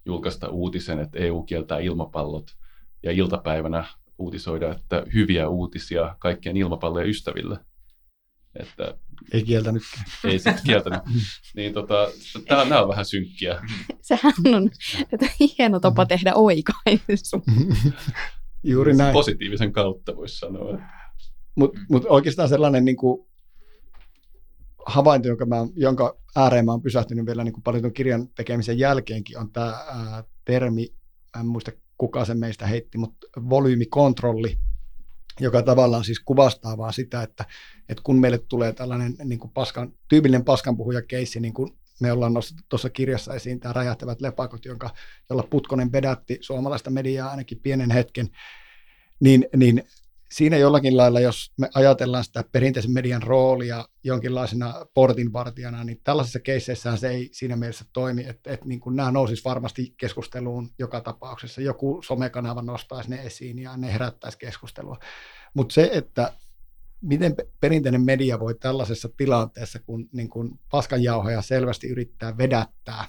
[0.09, 2.51] julkaista uutisen, että EU kieltää ilmapallot
[3.03, 3.85] ja iltapäivänä
[4.17, 7.59] uutisoida, että hyviä uutisia kaikkien ilmapallojen ystäville.
[8.59, 8.97] Että,
[9.33, 10.05] ei kieltänytkään.
[10.23, 11.01] Ei sitten kieltänyt.
[11.55, 12.07] niin tota,
[12.47, 13.61] tää, nämä on vähän synkkiä.
[14.01, 14.69] Sehän on
[15.13, 17.43] että hieno tapa tehdä oikaisu.
[18.63, 19.13] Juuri näin.
[19.13, 20.79] Positiivisen kautta voisi sanoa.
[21.55, 23.28] Mutta mut oikeastaan sellainen niin kuin,
[24.89, 28.79] havainto, jonka, mä, jonka ääreen mä oon pysähtynyt vielä niin kuin paljon tuon kirjan tekemisen
[28.79, 29.85] jälkeenkin, on tämä
[30.45, 30.93] termi,
[31.39, 34.57] en muista kuka sen meistä heitti, mutta volyymikontrolli,
[35.39, 37.45] joka tavallaan siis kuvastaa vaan sitä, että,
[37.89, 42.33] että kun meille tulee tällainen niin kuin paskan, tyypillinen paskanpuhuja keissi, niin kuin me ollaan
[42.33, 44.89] nostettu tuossa kirjassa esiin tämä räjähtävät lepakot, jonka,
[45.29, 48.29] jolla Putkonen vedätti suomalaista mediaa ainakin pienen hetken,
[49.19, 49.83] niin, niin
[50.31, 56.99] siinä jollakin lailla, jos me ajatellaan sitä perinteisen median roolia jonkinlaisena portinvartijana, niin tällaisissa keisseissähän
[56.99, 61.61] se ei siinä mielessä toimi, että, että niin kuin nämä nousisi varmasti keskusteluun joka tapauksessa.
[61.61, 64.97] Joku somekanava nostaisi ne esiin ja ne herättäisi keskustelua.
[65.53, 66.33] Mutta se, että
[67.01, 73.05] miten perinteinen media voi tällaisessa tilanteessa, kun niin kun paskanjauhoja selvästi yrittää vedättää,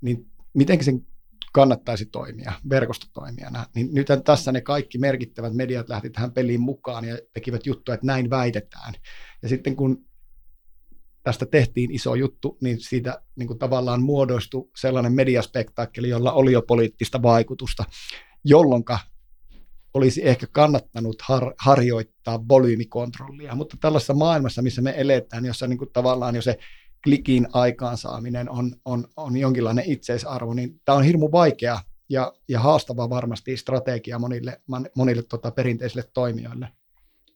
[0.00, 1.06] niin miten sen
[1.52, 7.18] kannattaisi toimia verkostotoimijana, niin nyt tässä ne kaikki merkittävät mediat lähti tähän peliin mukaan ja
[7.34, 8.94] tekivät juttuja, että näin väitetään.
[9.42, 10.04] Ja sitten kun
[11.22, 16.62] tästä tehtiin iso juttu, niin siitä niin kuin tavallaan muodostui sellainen mediaspektaakkeli, jolla oli jo
[16.62, 17.84] poliittista vaikutusta,
[18.44, 18.84] jolloin
[19.94, 23.54] olisi ehkä kannattanut har, harjoittaa volyymikontrollia.
[23.54, 26.58] Mutta tällaisessa maailmassa, missä me eletään, jossa niin kuin tavallaan jo se
[27.04, 33.10] klikin aikaansaaminen on, on, on jonkinlainen itseisarvo, niin tämä on hirmu vaikea ja, ja haastava
[33.10, 34.60] varmasti strategia monille,
[34.96, 36.68] monille tota, perinteisille toimijoille.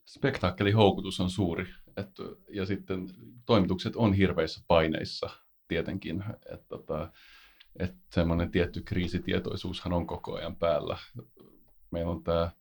[0.05, 1.65] Spektaakkelihoukutus on suuri
[1.97, 2.09] et,
[2.49, 3.09] ja sitten
[3.45, 5.29] toimitukset on hirveissä paineissa
[5.67, 6.23] tietenkin.
[6.53, 7.11] Et, tota,
[7.79, 10.97] että semmoinen tietty kriisitietoisuushan on koko ajan päällä.
[11.91, 12.51] Meillä on tämä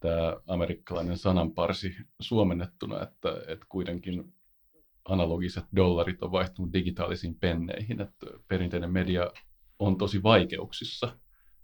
[0.00, 4.33] tämä amerikkalainen sananparsi suomennettuna, että, että kuitenkin
[5.04, 9.30] analogiset dollarit on vaihtunut digitaalisiin penneihin, että perinteinen media
[9.78, 11.18] on tosi vaikeuksissa,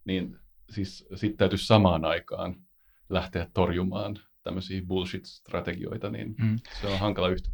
[0.04, 0.38] niin
[0.70, 2.56] siis sitten täytyisi samaan aikaan
[3.08, 6.58] lähteä torjumaan tämmöisiä bullshit-strategioita, niin mm.
[6.80, 7.50] se on hankala yhtä.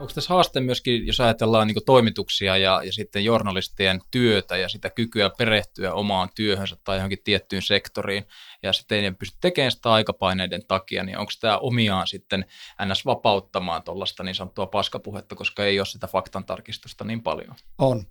[0.00, 4.90] Onko tässä haaste myöskin, jos ajatellaan niin toimituksia ja, ja sitten journalistien työtä ja sitä
[4.90, 8.24] kykyä perehtyä omaan työhönsä tai johonkin tiettyyn sektoriin,
[8.62, 12.44] ja sitten ei pysty tekemään sitä aikapaineiden takia, niin onko tämä omiaan sitten
[12.86, 13.06] ns.
[13.06, 17.54] vapauttamaan tuollaista niin sanottua paskapuhetta, koska ei ole sitä faktan tarkistusta niin paljon?
[17.78, 18.04] On.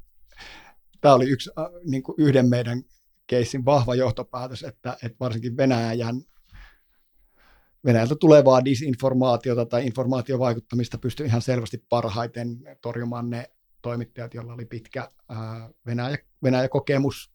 [1.02, 2.84] Tämä oli yksi äh, niin kuin yhden meidän
[3.28, 6.16] keissin vahva johtopäätös, että, että varsinkin Venäjän
[7.86, 15.10] Venäjältä tulevaa disinformaatiota tai informaatiovaikuttamista pystyy ihan selvästi parhaiten torjumaan ne toimittajat, joilla oli pitkä
[15.86, 17.32] Venäjä, Venäjä-kokemus,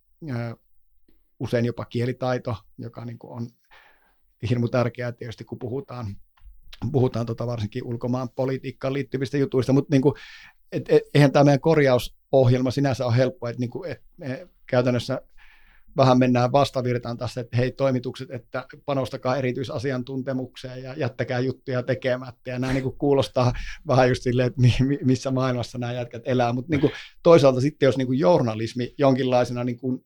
[1.40, 3.48] usein jopa kielitaito, joka niin kuin on
[4.48, 6.16] hirmu tärkeää tietysti, kun puhutaan,
[6.92, 10.14] puhutaan tota varsinkin ulkomaan politiikkaan liittyvistä jutuista, mutta niin kuin,
[10.72, 15.20] et, et, eihän tämä meidän korjausohjelma sinänsä ole helppo, että niin et me käytännössä
[15.98, 22.50] vähän mennään vastavirtaan tässä, että hei toimitukset, että panostakaa erityisasiantuntemukseen ja jättäkää juttuja tekemättä.
[22.50, 23.52] Ja nämä niin kuin kuulostaa
[23.86, 24.62] vähän just silleen, että
[25.04, 26.52] missä maailmassa nämä jätkät elää.
[26.52, 30.04] Mutta niin toisaalta sitten, jos niin kuin journalismi jonkinlaisena niin kuin,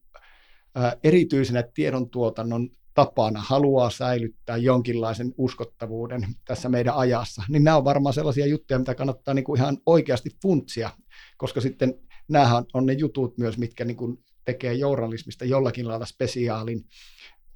[0.75, 8.15] ää, erityisenä tiedontuotannon tapana haluaa säilyttää jonkinlaisen uskottavuuden tässä meidän ajassa, niin nämä on varmaan
[8.15, 10.91] sellaisia juttuja, mitä kannattaa niin kuin ihan oikeasti funtsia,
[11.37, 11.95] koska sitten
[12.29, 16.85] näähän on ne jutut myös, mitkä niin kuin tekee journalismista jollakin lailla spesiaalin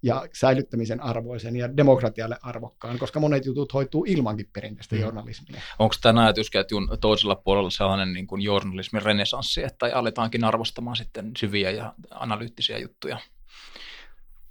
[0.03, 5.01] ja säilyttämisen arvoisen ja demokratialle arvokkaan, koska monet jutut hoituu ilmankin perinteistä mm.
[5.01, 5.61] journalismia.
[5.79, 11.71] Onko tämä ajatusketjun toisella puolella sellainen niin kuin journalismin renesanssi, että aletaankin arvostamaan sitten syviä
[11.71, 13.19] ja analyyttisiä juttuja?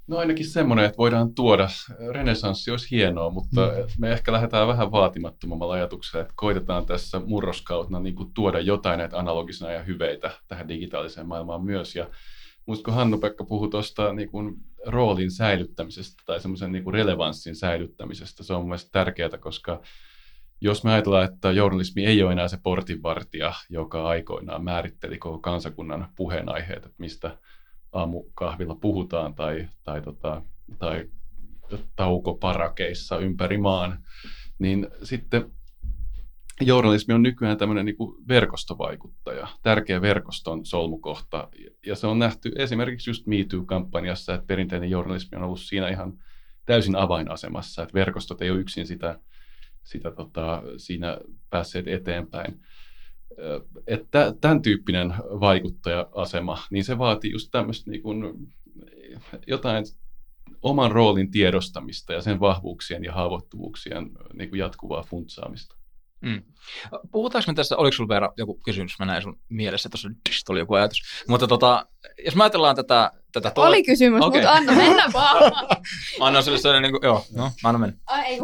[0.08, 1.68] No ainakin semmoinen, että voidaan tuoda,
[2.12, 3.88] renesanssi olisi hienoa, mutta mm.
[4.00, 9.20] me ehkä lähdetään vähän vaatimattomammalla ajatuksella, että koitetaan tässä murroskautena niin kuin tuoda jotain näitä
[9.20, 11.96] analogisena ja hyveitä tähän digitaaliseen maailmaan myös.
[11.96, 12.10] Ja
[12.66, 18.44] musta kun Hannu-Pekka puhui tuosta niin kuin roolin säilyttämisestä tai semmoisen niin kuin relevanssin säilyttämisestä,
[18.44, 19.82] se on mun mielestä tärkeää, koska
[20.62, 26.08] jos me ajatellaan, että journalismi ei ole enää se portinvartija, joka aikoinaan määritteli koko kansakunnan
[26.16, 27.38] puheenaiheet, että mistä
[27.96, 30.42] aamukahvilla puhutaan tai, tai, tota,
[30.80, 31.06] tai
[31.96, 34.04] taukoparakeissa ympäri maan,
[34.60, 35.52] niin sitten
[36.62, 37.96] journalismi on nykyään tämmöinen niin
[38.28, 41.50] verkostovaikuttaja, tärkeä verkoston solmukohta.
[41.86, 46.14] Ja se on nähty esimerkiksi just Me Too-kampanjassa, että perinteinen journalismi on ollut siinä ihan
[46.66, 49.20] täysin avainasemassa, että verkostot ei ole yksin sitä,
[49.84, 51.18] sitä tota, siinä
[51.50, 52.60] päässeet eteenpäin
[53.88, 58.48] että tämän tyyppinen vaikuttaja-asema, niin se vaatii just tämmöistä niin kuin
[59.48, 59.86] jotain
[60.62, 65.76] oman roolin tiedostamista ja sen vahvuuksien ja haavoittuvuuksien niin kuin jatkuvaa funtsaamista.
[66.22, 66.44] Mm.
[67.12, 70.10] Puhutaanko me tässä, oliko sinulla Veera joku kysymys, mä näin sun mielessä, tuossa
[70.50, 71.86] oli joku ajatus, mutta tota,
[72.26, 74.42] jos me ajatellaan tätä tätä to- Oli kysymys, okay.
[74.42, 75.52] mutta anna mennä vaan.
[76.20, 77.98] anna sille sellainen, niin kuin, joo, no, anna mennä.
[78.06, 78.40] Ai, ei,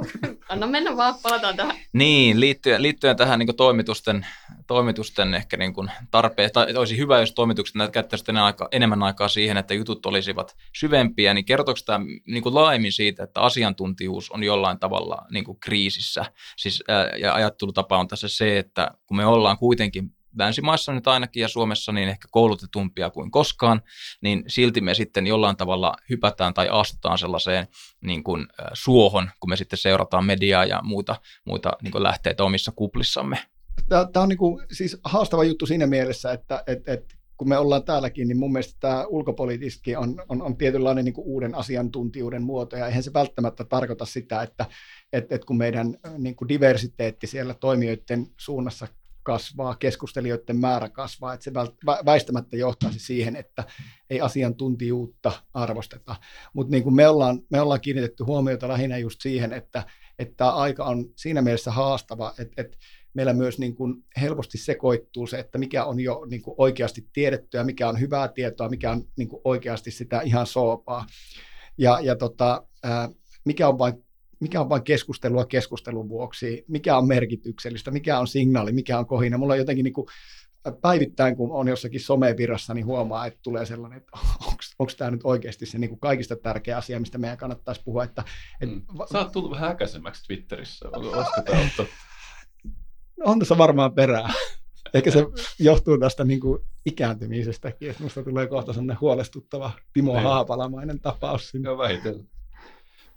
[0.49, 1.75] anna mennä vaan, palataan tähän.
[1.93, 4.25] Niin, liittyen, liittyen tähän niin kuin toimitusten,
[4.67, 9.27] toimitusten ehkä niin kuin tarpeen, tai olisi hyvä, jos toimitukset käyttäisivät enemmän aikaa, enemmän aikaa
[9.27, 14.43] siihen, että jutut olisivat syvempiä, niin kertooko tämä niin kuin laajemmin siitä, että asiantuntijuus on
[14.43, 16.25] jollain tavalla niin kuin kriisissä?
[16.57, 21.41] Siis, ää, ja ajattelutapa on tässä se, että kun me ollaan kuitenkin länsimaissa nyt ainakin
[21.41, 23.81] ja Suomessa niin ehkä koulutetumpia kuin koskaan,
[24.21, 27.67] niin silti me sitten jollain tavalla hypätään tai astutaan sellaiseen
[28.01, 31.15] niin kuin, suohon, kun me sitten seurataan mediaa ja muita,
[31.45, 33.37] muita niin kuin lähteitä omissa kuplissamme.
[33.89, 37.83] Tämä on niin kuin, siis haastava juttu siinä mielessä, että et, et, kun me ollaan
[37.83, 42.87] täälläkin, niin mun mielestä tämä ulkopoliittisesti on, on, on tietynlainen niin uuden asiantuntijuuden muoto, ja
[42.87, 44.65] eihän se välttämättä tarkoita sitä, että
[45.13, 48.87] et, et kun meidän niin kuin diversiteetti siellä toimijoiden suunnassa
[49.23, 51.51] kasvaa, keskustelijoiden määrä kasvaa, että se
[52.05, 53.63] väistämättä johtaisi siihen, että
[54.09, 56.15] ei asiantuntijuutta arvosteta.
[56.53, 59.83] Mutta niin kuin me, ollaan, me ollaan kiinnitetty huomiota lähinnä just siihen, että,
[60.19, 62.77] että tämä aika on siinä mielessä haastava, että, että
[63.13, 67.63] meillä myös niin kuin helposti sekoittuu se, että mikä on jo niin kuin oikeasti tiedettyä,
[67.63, 71.05] mikä on hyvää tietoa, mikä on niin kuin oikeasti sitä ihan soopaa.
[71.77, 72.67] Ja, ja tota,
[73.45, 74.05] mikä on vain
[74.41, 79.37] mikä on vain keskustelua keskustelun vuoksi, mikä on merkityksellistä, mikä on signaali, mikä on kohina.
[79.37, 80.07] Mulla on jotenkin niin kuin
[80.81, 84.11] päivittäin, kun on jossakin somevirrassa, niin huomaa, että tulee sellainen, että
[84.79, 88.03] onko tämä nyt oikeasti se niin kuin kaikista tärkeä asia, mistä meidän kannattaisi puhua.
[88.03, 88.23] Että,
[88.61, 88.81] et, mm.
[89.11, 90.89] Sä oot tullut vähän äkäisemmäksi Twitterissä.
[90.89, 91.87] Olisiko tämä
[93.23, 94.33] On tässä varmaan perää.
[94.93, 95.25] Ehkä se
[95.59, 100.23] johtuu tästä niin kuin ikääntymisestäkin, että musta tulee kohta sellainen huolestuttava Timo Niin.
[100.23, 101.69] Haapalamainen tapaus sinne.
[101.69, 102.29] Joo, vähitellen.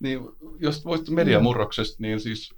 [0.04, 0.20] Niin,
[0.58, 2.54] jos voisit mediamurroksesta, niin siis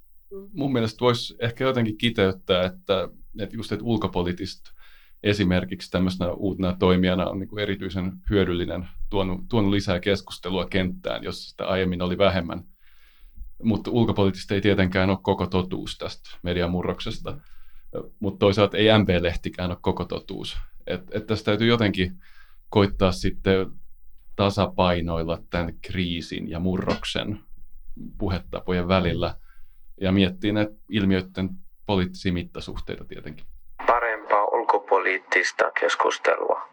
[0.53, 3.09] mun mielestä voisi ehkä jotenkin kiteyttää, että,
[3.41, 4.71] että just että ulkopoliittista
[5.23, 11.51] esimerkiksi tämmöisenä uutena toimijana on niin kuin erityisen hyödyllinen, tuonut, tuonut lisää keskustelua kenttään, jossa
[11.51, 12.63] sitä aiemmin oli vähemmän.
[13.63, 17.39] Mutta ulkopoliittista ei tietenkään ole koko totuus tästä mediamurroksesta,
[18.21, 20.57] mutta toisaalta ei MP-lehtikään ole koko totuus.
[20.87, 22.13] Et, et tästä täytyy jotenkin
[22.69, 23.67] koittaa sitten
[24.37, 27.41] tasapainoilla tämän kriisin ja murroksen
[28.19, 29.37] puhetapojen välillä
[30.01, 31.51] ja miettiä näitä ilmiöiden
[31.87, 33.47] poliittisia mittasuhteita tietenkin.
[33.87, 36.69] Parempaa ulkopoliittista keskustelua.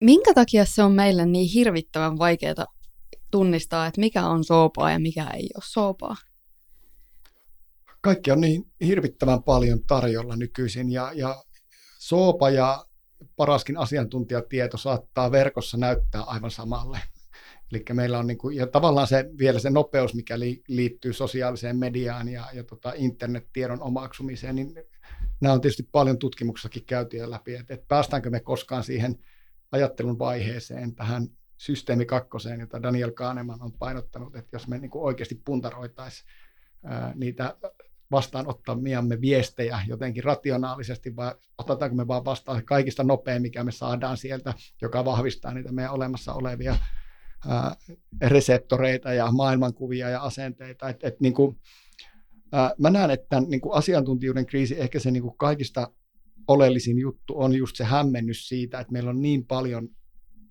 [0.00, 2.66] Minkä takia se on meille niin hirvittävän vaikeaa
[3.30, 6.16] tunnistaa, että mikä on soopaa ja mikä ei ole soopaa?
[8.00, 11.34] Kaikki on niin hirvittävän paljon tarjolla nykyisin ja, ja
[11.98, 12.84] Soopa ja
[13.36, 16.98] paraskin asiantuntijatieto saattaa verkossa näyttää aivan samalle.
[17.72, 21.76] Eli meillä on niin kuin, ja tavallaan se, vielä se nopeus, mikä li, liittyy sosiaaliseen
[21.76, 24.74] mediaan ja, ja tota internettiedon omaksumiseen, niin
[25.40, 29.18] nämä on tietysti paljon tutkimuksessakin käytyä läpi, että, että päästäänkö me koskaan siihen
[29.72, 35.04] ajattelun vaiheeseen, tähän systeemi kakkoseen, jota Daniel Kahneman on painottanut, että jos me niin kuin
[35.04, 36.30] oikeasti puntaroitaisiin
[37.14, 37.56] niitä
[38.10, 44.54] vastaanottamiamme viestejä jotenkin rationaalisesti, vai otetaanko me vaan vastaan kaikista nopein, mikä me saadaan sieltä,
[44.82, 46.76] joka vahvistaa niitä meidän olemassa olevia
[47.48, 47.76] ää,
[48.22, 50.88] reseptoreita ja maailmankuvia ja asenteita.
[50.88, 51.56] Et, et, niin kuin,
[52.52, 55.92] ää, mä näen, että tämän niin kuin asiantuntijuuden kriisi, ehkä se niin kuin kaikista
[56.48, 59.88] oleellisin juttu on just se hämmennys siitä, että meillä on niin paljon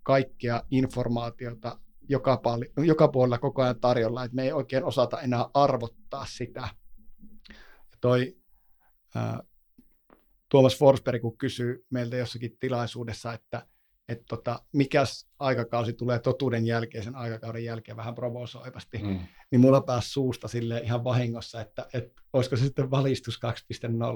[0.04, 5.46] kaikkea informaatiota joka, paali- joka puolella koko ajan tarjolla, että me ei oikein osata enää
[5.54, 6.68] arvottaa sitä.
[8.01, 8.38] Toi
[9.15, 9.43] ää,
[10.49, 13.67] Tuomas Forsberg, kun kysyy meiltä jossakin tilaisuudessa, että
[14.10, 19.19] et tota, mikäs aikakausi tulee totuuden jälkeen, sen aikakauden jälkeen vähän provosoivasti, Mm.
[19.51, 23.39] niin mulla pääsi suusta sille ihan vahingossa, että, että olisiko se sitten valistus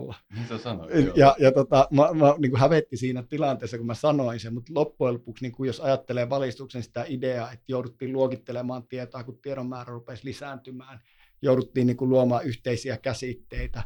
[0.10, 0.16] 2.0.
[0.40, 1.06] Mitä sanoit?
[1.06, 1.16] joo.
[1.16, 4.74] Ja, ja tota, mä, mä niin kuin hävetti siinä tilanteessa, kun mä sanoin sen, mutta
[4.76, 9.70] loppujen lopuksi, niin kuin jos ajattelee valistuksen sitä ideaa, että jouduttiin luokittelemaan tietoa, kun tiedon
[9.70, 11.00] määrä rupesi lisääntymään,
[11.42, 13.84] jouduttiin niin kuin luomaan yhteisiä käsitteitä,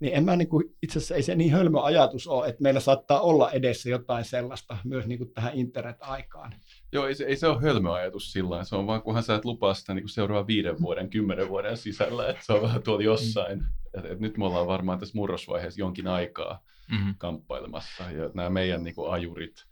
[0.00, 2.80] niin en mä niin kuin, itse asiassa ei se niin hölmö ajatus ole, että meillä
[2.80, 6.54] saattaa olla edessä jotain sellaista myös niin kuin tähän internet-aikaan.
[6.92, 9.44] Joo, ei se, ei se ole hölmö ajatus sillä Se on vaan, kunhan sä et
[9.44, 13.62] lupaa sitä niin seuraavan viiden vuoden, kymmenen vuoden sisällä, että se on vähän tuolla jossain.
[13.98, 17.14] Et, et nyt me ollaan varmaan tässä murrosvaiheessa jonkin aikaa Mm-hmm.
[17.18, 18.10] kamppailemassa.
[18.10, 19.64] Ja nämä meidän niin kuin ajurit,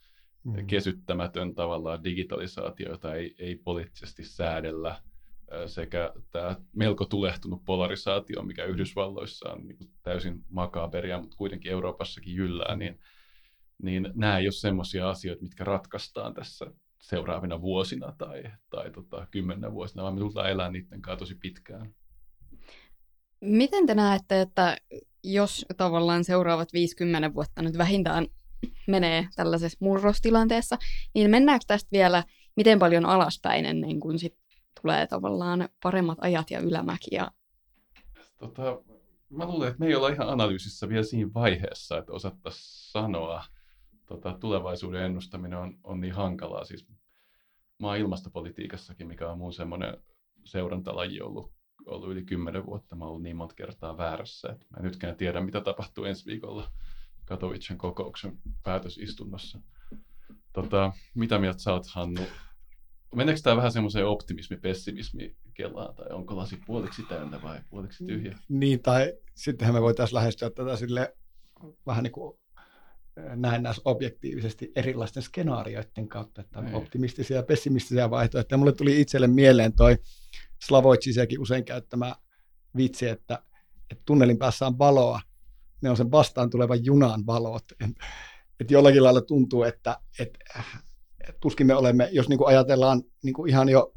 [0.45, 0.57] Mm.
[0.57, 0.67] mm.
[0.67, 4.97] kesyttämätön tavallaan digitalisaatio, jota ei, ei poliittisesti säädellä,
[5.67, 12.77] sekä tämä melko tulehtunut polarisaatio, mikä Yhdysvalloissa on niin täysin makaberia, mutta kuitenkin Euroopassakin jyllää,
[12.77, 13.01] niin,
[13.83, 16.67] niin nämä ei ole semmoisia asioita, mitkä ratkaistaan tässä
[17.01, 21.95] seuraavina vuosina tai, tai tota, kymmenenä vuosina, vaan me tullaan elämään niiden kanssa tosi pitkään.
[23.41, 24.77] Miten te näette, että
[25.25, 28.27] jos tavallaan seuraavat 50 vuotta nyt vähintään
[28.89, 30.79] menee tällaisessa murrostilanteessa,
[31.15, 32.25] niin mennäänkö tästä vielä
[32.57, 34.42] miten paljon alaspäin ennen kuin sit
[34.83, 37.15] tulee tavallaan paremmat ajat ja ylämäki?
[37.15, 37.31] Ja...
[38.39, 38.83] Tota,
[39.31, 43.45] mä luulen, että me ei olla ihan analyysissä vielä siinä vaiheessa, että osattaisiin sanoa.
[44.07, 46.65] Tota, tulevaisuuden ennustaminen on, on niin hankalaa.
[46.65, 46.89] Siis
[47.79, 49.97] mä oon ilmastopolitiikassakin, mikä on mun semmoinen
[50.45, 51.53] seurantalaji ollut,
[51.87, 52.97] ollut yli kymmenen vuotta.
[52.97, 56.27] Mä oon ollut niin monta kertaa väärässä, että mä en nytkään tiedä, mitä tapahtuu ensi
[56.27, 56.71] viikolla
[57.25, 59.61] Katowicen kokouksen päätösistunnossa.
[60.53, 62.21] Tota, mitä mieltä sä oot, Hannu?
[63.15, 68.39] Meneekö tämä vähän semmoiseen optimismi-pessimismi kelaan, tai onko lasi puoliksi täynnä vai puoliksi tyhjä?
[68.49, 71.17] Niin, tai sittenhän me voitaisiin lähestyä tätä sille
[71.87, 72.39] vähän niin kuin
[73.37, 76.75] näennäis objektiivisesti erilaisten skenaarioiden kautta, että on Niin.
[76.75, 78.59] optimistisia ja pessimistisiä vaihtoehtoja.
[78.59, 79.99] Mulle tuli itselle mieleen toi
[80.67, 82.15] Slavoicisiakin usein käyttämä
[82.77, 83.43] vitsi, että,
[83.91, 85.21] että tunnelin päässä on valoa,
[85.83, 87.65] ne on sen vastaan tulevan junan valot.
[87.81, 87.91] Et,
[88.61, 90.67] et jollakin lailla tuntuu, että et, et
[91.41, 93.95] tuskin me olemme, jos niin kuin ajatellaan niin kuin ihan jo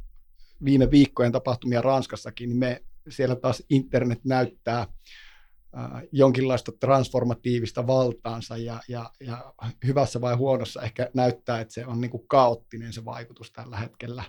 [0.66, 8.80] viime viikkojen tapahtumia Ranskassakin, niin me siellä taas internet näyttää äh, jonkinlaista transformatiivista valtaansa ja,
[8.88, 9.54] ja, ja
[9.86, 14.24] hyvässä vai huonossa ehkä näyttää, että se on niin kuin kaoottinen se vaikutus tällä hetkellä.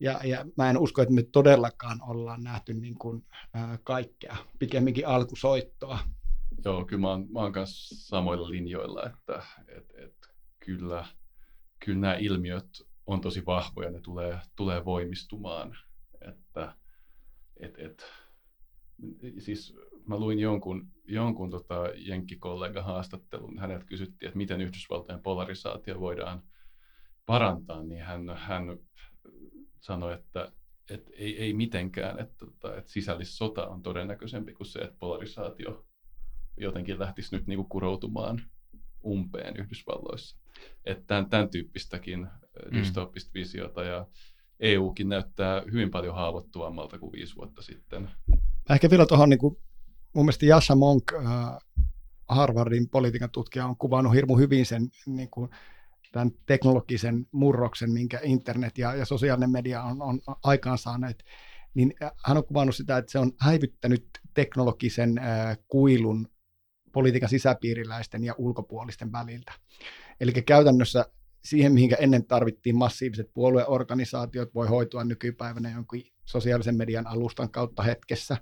[0.00, 3.24] Ja, ja mä en usko, että me todellakaan ollaan nähty niin kuin,
[3.56, 5.98] äh, kaikkea, pikemminkin alkusoittoa.
[6.64, 10.14] Joo, kyllä mä oon, mä oon kanssa samoilla linjoilla, että et, et,
[10.60, 11.06] kyllä,
[11.84, 12.68] kyllä nämä ilmiöt
[13.06, 15.76] on tosi vahvoja, ne tulee, tulee voimistumaan.
[16.28, 16.74] Että,
[17.56, 18.06] et, et,
[19.38, 19.74] siis
[20.06, 26.42] mä luin jonkun, jonkun tota jenkkikollega haastattelun, häneltä kysyttiin, että miten Yhdysvaltojen polarisaatio voidaan
[27.26, 28.78] parantaa, niin hän, hän
[29.80, 30.52] sanoi, että,
[30.90, 35.86] että ei, ei mitenkään, että, tota, että sisällissota on todennäköisempi kuin se, että polarisaatio
[36.56, 38.42] jotenkin lähtisi nyt niinku kuroutumaan
[39.04, 40.36] umpeen Yhdysvalloissa.
[40.84, 42.78] Että tämän, tämän tyyppistäkin mm.
[42.78, 44.06] dystooppista visiota ja
[44.60, 48.10] EUkin näyttää hyvin paljon haavoittuvammalta kuin viisi vuotta sitten.
[48.70, 49.56] Ehkä vielä tuohon, niin kuin,
[50.14, 51.56] mun mielestä Jasha Monk, äh,
[52.28, 55.50] Harvardin politiikan tutkija, on kuvannut hirmu hyvin sen niin kuin,
[56.12, 61.24] tämän teknologisen murroksen, minkä internet ja, ja sosiaalinen media on, on aikaansaaneet,
[61.74, 61.94] niin
[62.26, 66.28] hän on kuvannut sitä, että se on häivyttänyt teknologisen äh, kuilun
[66.92, 69.52] politiikan sisäpiiriläisten ja ulkopuolisten väliltä.
[70.20, 71.04] Eli käytännössä
[71.44, 78.36] siihen, mihinkä ennen tarvittiin massiiviset puolueorganisaatiot, voi hoitua nykypäivänä jonkin sosiaalisen median alustan kautta hetkessä.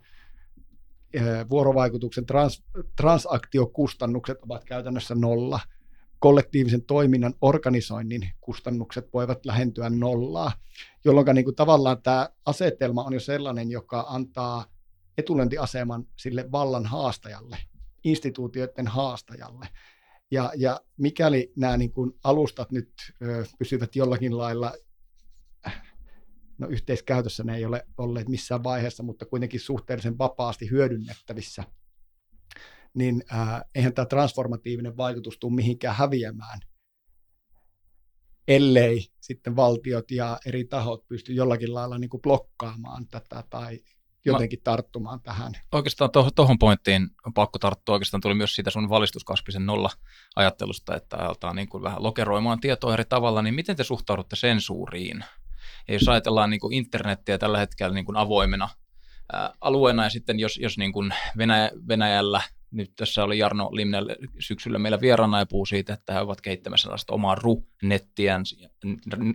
[1.51, 2.65] Vuorovaikutuksen trans,
[2.97, 5.61] transaktiokustannukset ovat käytännössä nolla.
[6.19, 10.53] Kollektiivisen toiminnan organisoinnin kustannukset voivat lähentyä nollaa,
[11.05, 14.67] jolloin niin kuin tavallaan tämä asetelma on jo sellainen, joka antaa
[15.19, 17.57] etulentiaseman sille vallan haastajalle,
[18.05, 19.69] instituutioiden haastajalle.
[20.31, 22.93] Ja, ja mikäli nämä niin kuin alustat nyt
[23.23, 24.73] ö, pysyvät jollakin lailla,
[26.59, 31.65] no yhteiskäytössä ne ei ole olleet missään vaiheessa, mutta kuitenkin suhteellisen vapaasti hyödynnettävissä,
[32.95, 36.61] niin äh, eihän tämä transformatiivinen vaikutus tule mihinkään häviämään,
[38.49, 43.81] ellei sitten valtiot ja eri tahot pysty jollakin lailla niin kuin blokkaamaan tätä tai
[44.25, 45.53] jotenkin Mä, tarttumaan tähän.
[45.73, 47.93] Oikeastaan tuohon to, pointtiin on pakko tarttua.
[47.95, 49.91] Oikeastaan tuli myös siitä sun valistuskasvisen nolla
[50.37, 55.25] ajattelusta, että aletaan niin kuin vähän lokeroimaan tietoa eri tavalla, niin miten te suhtaudutte sensuuriin?
[55.89, 58.69] Ja jos ajatellaan niin kuin internettiä tällä hetkellä niin kuin avoimena
[59.33, 64.17] ää, alueena ja sitten jos, jos niin kuin Venäjä, Venäjällä nyt tässä oli Jarno Limnel
[64.39, 68.43] syksyllä meillä vieraana ja puhuu siitä, että he ovat kehittämässä sellaista omaa RU-nettiään,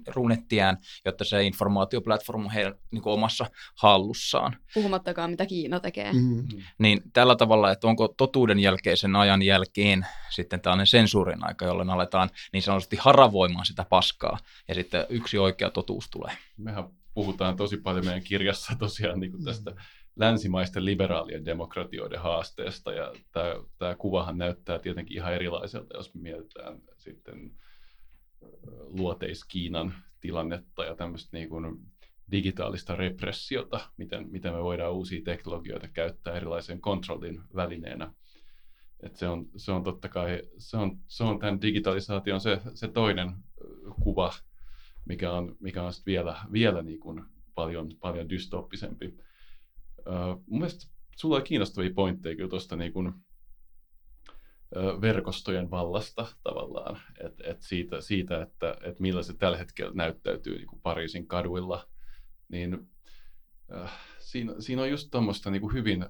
[0.08, 4.58] RU-nettiään jotta se informaatioplatform on heidän niin omassa hallussaan.
[4.74, 6.14] Puhumattakaan, mitä Kiina tekee.
[6.14, 6.48] Mm.
[6.78, 12.30] Niin tällä tavalla, että onko totuuden jälkeisen ajan jälkeen sitten tällainen sensuurin aika, jolloin aletaan
[12.54, 16.32] niin sanotusti haravoimaan sitä paskaa ja sitten yksi oikea totuus tulee.
[16.58, 19.78] Mehän puhutaan tosi paljon meidän kirjassa tosiaan niin kuin tästä mm
[20.16, 22.94] länsimaisten liberaalien demokratioiden haasteesta.
[22.94, 27.52] Ja tämä, tämä kuvahan näyttää tietenkin ihan erilaiselta, jos mietitään sitten
[28.88, 31.80] luoteis-Kiinan tilannetta ja tämmöistä niin kuin
[32.32, 38.14] digitaalista repressiota, miten, miten me voidaan uusia teknologioita käyttää erilaisen kontrollin välineenä.
[39.04, 42.88] Et se, on, se on totta kai, se on, se on tämän digitalisaation se, se
[42.88, 43.32] toinen
[44.04, 44.34] kuva,
[45.06, 47.24] mikä on, mikä on vielä, vielä niin kuin
[47.56, 49.18] paljon, paljon dystoppisempi.
[50.08, 53.14] Uh, mun mielestä sulla on kiinnostavia pointteja kyllä tuosta niin uh,
[55.02, 60.68] verkostojen vallasta tavallaan, et, et siitä, siitä, että et millä se tällä hetkellä näyttäytyy niin
[60.68, 61.88] kuin Pariisin kaduilla,
[62.50, 63.90] niin uh,
[64.20, 66.06] siinä, siinä on just tuommoista niin hyvin,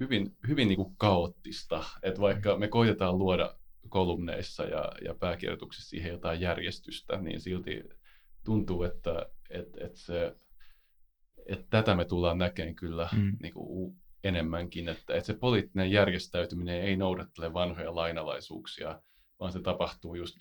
[0.00, 3.56] hyvin, hyvin niin kuin kaoottista, että vaikka me koitetaan luoda
[3.88, 7.82] kolumneissa ja, ja pääkirjoituksissa siihen jotain järjestystä, niin silti
[8.44, 10.36] tuntuu, että et, et se
[11.46, 13.36] että tätä me tullaan näkemään kyllä mm.
[13.42, 19.02] niin kuin enemmänkin, että, että se poliittinen järjestäytyminen ei noudattele vanhoja lainalaisuuksia,
[19.40, 20.36] vaan se tapahtuu just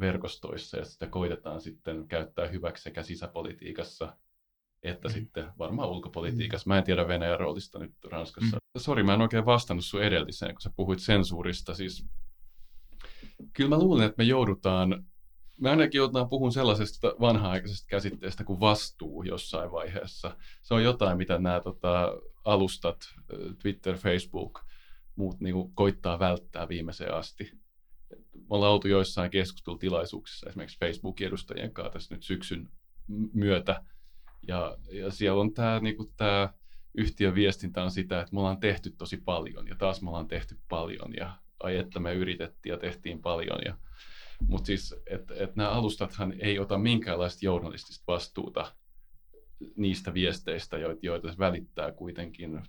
[0.00, 4.16] verkostoissa ja sitä koitetaan sitten käyttää hyväksi sekä sisäpolitiikassa
[4.82, 5.12] että mm.
[5.12, 6.68] sitten varmaan ulkopolitiikassa.
[6.68, 8.56] Mä en tiedä Venäjän roolista nyt Ranskassa.
[8.56, 8.80] Mm.
[8.80, 11.74] Sori, mä en oikein vastannut sun edelliseen, kun sä puhuit sensuurista.
[11.74, 12.06] Siis,
[13.52, 15.04] kyllä mä luulen, että me joudutaan
[15.60, 20.36] me ainakin joudutaan puhumaan sellaisesta vanha-aikaisesta käsitteestä kuin vastuu jossain vaiheessa.
[20.62, 23.14] Se on jotain, mitä nämä tota, alustat,
[23.62, 24.64] Twitter, Facebook,
[25.16, 27.50] muut niin kuin, koittaa välttää viimeiseen asti.
[28.34, 32.68] Me ollaan oltu joissain keskustelutilaisuuksissa esimerkiksi Facebookin edustajien kanssa tässä nyt syksyn
[33.32, 33.82] myötä.
[34.48, 36.52] Ja, ja siellä on tämä, niin kuin, tämä
[36.94, 40.58] yhtiön viestintä on sitä, että me ollaan tehty tosi paljon ja taas me ollaan tehty
[40.68, 43.76] paljon ja ai että me yritettiin ja tehtiin paljon ja
[44.48, 48.72] mutta siis, että et nämä alustathan ei ota minkäänlaista journalistista vastuuta
[49.76, 52.62] niistä viesteistä, joita, joita se välittää kuitenkin,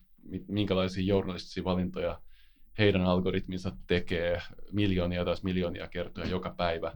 [0.47, 2.22] minkälaisia journalistisia valintoja
[2.78, 4.41] heidän algoritminsa tekee
[4.72, 6.91] miljoonia tai miljoonia kertoja joka päivä.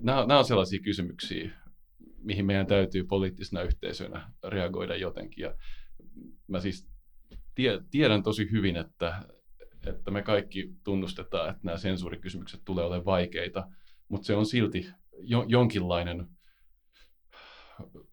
[0.00, 1.50] Nämä, nämä on sellaisia kysymyksiä,
[2.18, 5.42] mihin meidän täytyy poliittisena yhteisönä reagoida jotenkin.
[5.42, 5.54] Ja
[6.48, 6.88] mä siis
[7.54, 9.22] tie, tiedän tosi hyvin, että,
[9.86, 13.68] että me kaikki tunnustetaan, että nämä sensuurikysymykset tulee olemaan vaikeita,
[14.08, 16.26] mutta se on silti jo, jonkinlainen,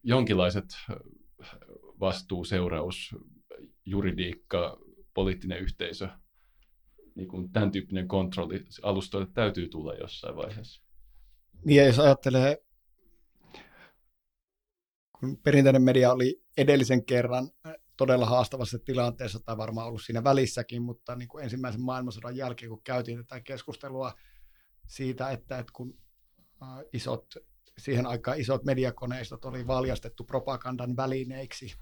[0.03, 0.65] jonkinlaiset
[1.99, 3.15] vastuu, seuraus,
[3.85, 4.79] juridiikka,
[5.13, 6.09] poliittinen yhteisö,
[7.15, 10.83] niin kuin tämän tyyppinen kontrolli alustoille täytyy tulla jossain vaiheessa.
[11.65, 12.57] Niin ja jos ajattelee,
[15.19, 17.49] kun perinteinen media oli edellisen kerran
[17.97, 22.81] todella haastavassa tilanteessa tai varmaan ollut siinä välissäkin, mutta niin kuin ensimmäisen maailmansodan jälkeen, kun
[22.83, 24.13] käytiin tätä keskustelua
[24.87, 25.97] siitä, että, että kun
[26.93, 27.25] isot,
[27.77, 31.75] siihen aikaan isot mediakoneistot oli valjastettu propagandan välineiksi,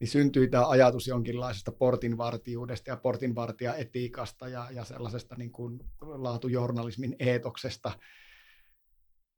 [0.00, 7.92] niin syntyi tämä ajatus jonkinlaisesta portinvartijuudesta ja portinvartijaetiikasta ja, ja sellaisesta niin kuin laatujournalismin eetoksesta,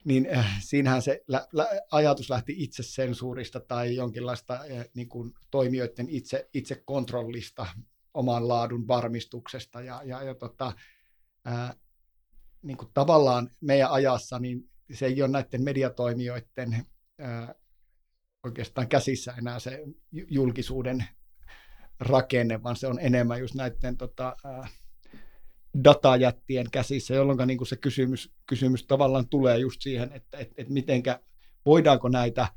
[0.04, 6.08] niin äh, siinähän se lä- lä- ajatus lähti itsesensuurista tai jonkinlaista äh, niin kuin toimijoiden
[6.08, 7.66] itse, itsekontrollista,
[8.14, 9.80] oman laadun varmistuksesta.
[9.80, 10.72] Ja, ja, ja tota,
[11.46, 11.76] äh,
[12.62, 16.86] niin kuin tavallaan meidän ajassa niin se ei ole näiden mediatoimijoiden
[17.22, 17.54] äh,
[18.44, 21.04] oikeastaan käsissä enää se julkisuuden
[22.00, 24.72] rakenne, vaan se on enemmän just näiden tota, äh,
[25.84, 30.68] datajättien käsissä, jolloin niin kuin se kysymys, kysymys tavallaan tulee just siihen, että et, et
[30.68, 31.20] mitenkä,
[31.66, 32.48] voidaanko näitä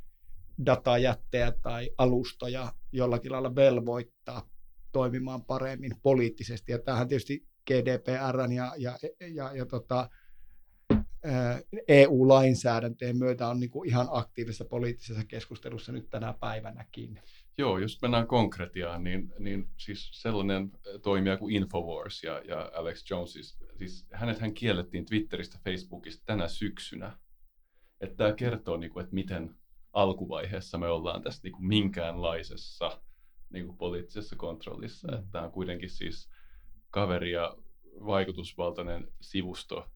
[0.66, 4.50] datajättejä tai alustoja jollakin lailla velvoittaa
[4.92, 6.72] toimimaan paremmin poliittisesti.
[6.72, 8.98] Ja tämähän tietysti GDPR ja, ja,
[9.34, 10.10] ja, ja tota,
[11.88, 17.22] EU-lainsäädäntöjen myötä on niin kuin ihan aktiivisessa poliittisessa keskustelussa nyt tänä päivänäkin.
[17.60, 20.72] Joo, jos mennään konkretiaan, niin, niin siis sellainen
[21.04, 26.48] toimija kuin Infowars ja, ja Alex Jones, siis, siis hänet hän kiellettiin Twitteristä, Facebookista tänä
[26.48, 27.18] syksynä.
[28.02, 29.56] Että tämä kertoo, niin kuin, että miten
[29.94, 33.02] alkuvaiheessa me ollaan tässä niin kuin minkäänlaisessa
[33.50, 35.08] niin kuin poliittisessa kontrollissa.
[35.08, 35.14] Mm.
[35.14, 36.30] Että tämä on kuitenkin siis
[36.90, 37.56] kaveri ja
[38.06, 39.92] vaikutusvaltainen sivusto,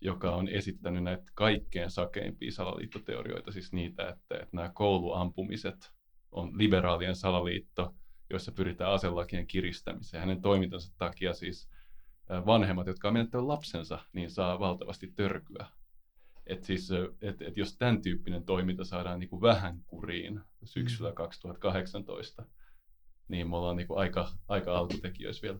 [0.00, 5.92] joka on esittänyt näitä kaikkein sakeimpia salaliittoteorioita, siis niitä, että, että nämä kouluampumiset
[6.32, 7.94] on liberaalien salaliitto,
[8.30, 10.20] joissa pyritään aselakien kiristämiseen.
[10.20, 11.68] Hänen toimintansa takia siis
[12.46, 15.66] vanhemmat, jotka on menettänyt lapsensa, niin saa valtavasti törkyä.
[16.46, 22.42] Et siis, et, et jos tämän tyyppinen toiminta saadaan niin kuin vähän kuriin syksyllä 2018,
[22.42, 22.48] mm.
[23.28, 25.58] niin me ollaan niin kuin aika, aika alkutekijöissä vielä.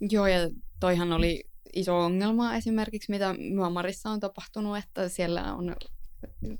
[0.00, 0.38] Joo, ja
[0.80, 5.76] toihan oli iso ongelma esimerkiksi, mitä Myanmarissa on tapahtunut, että siellä on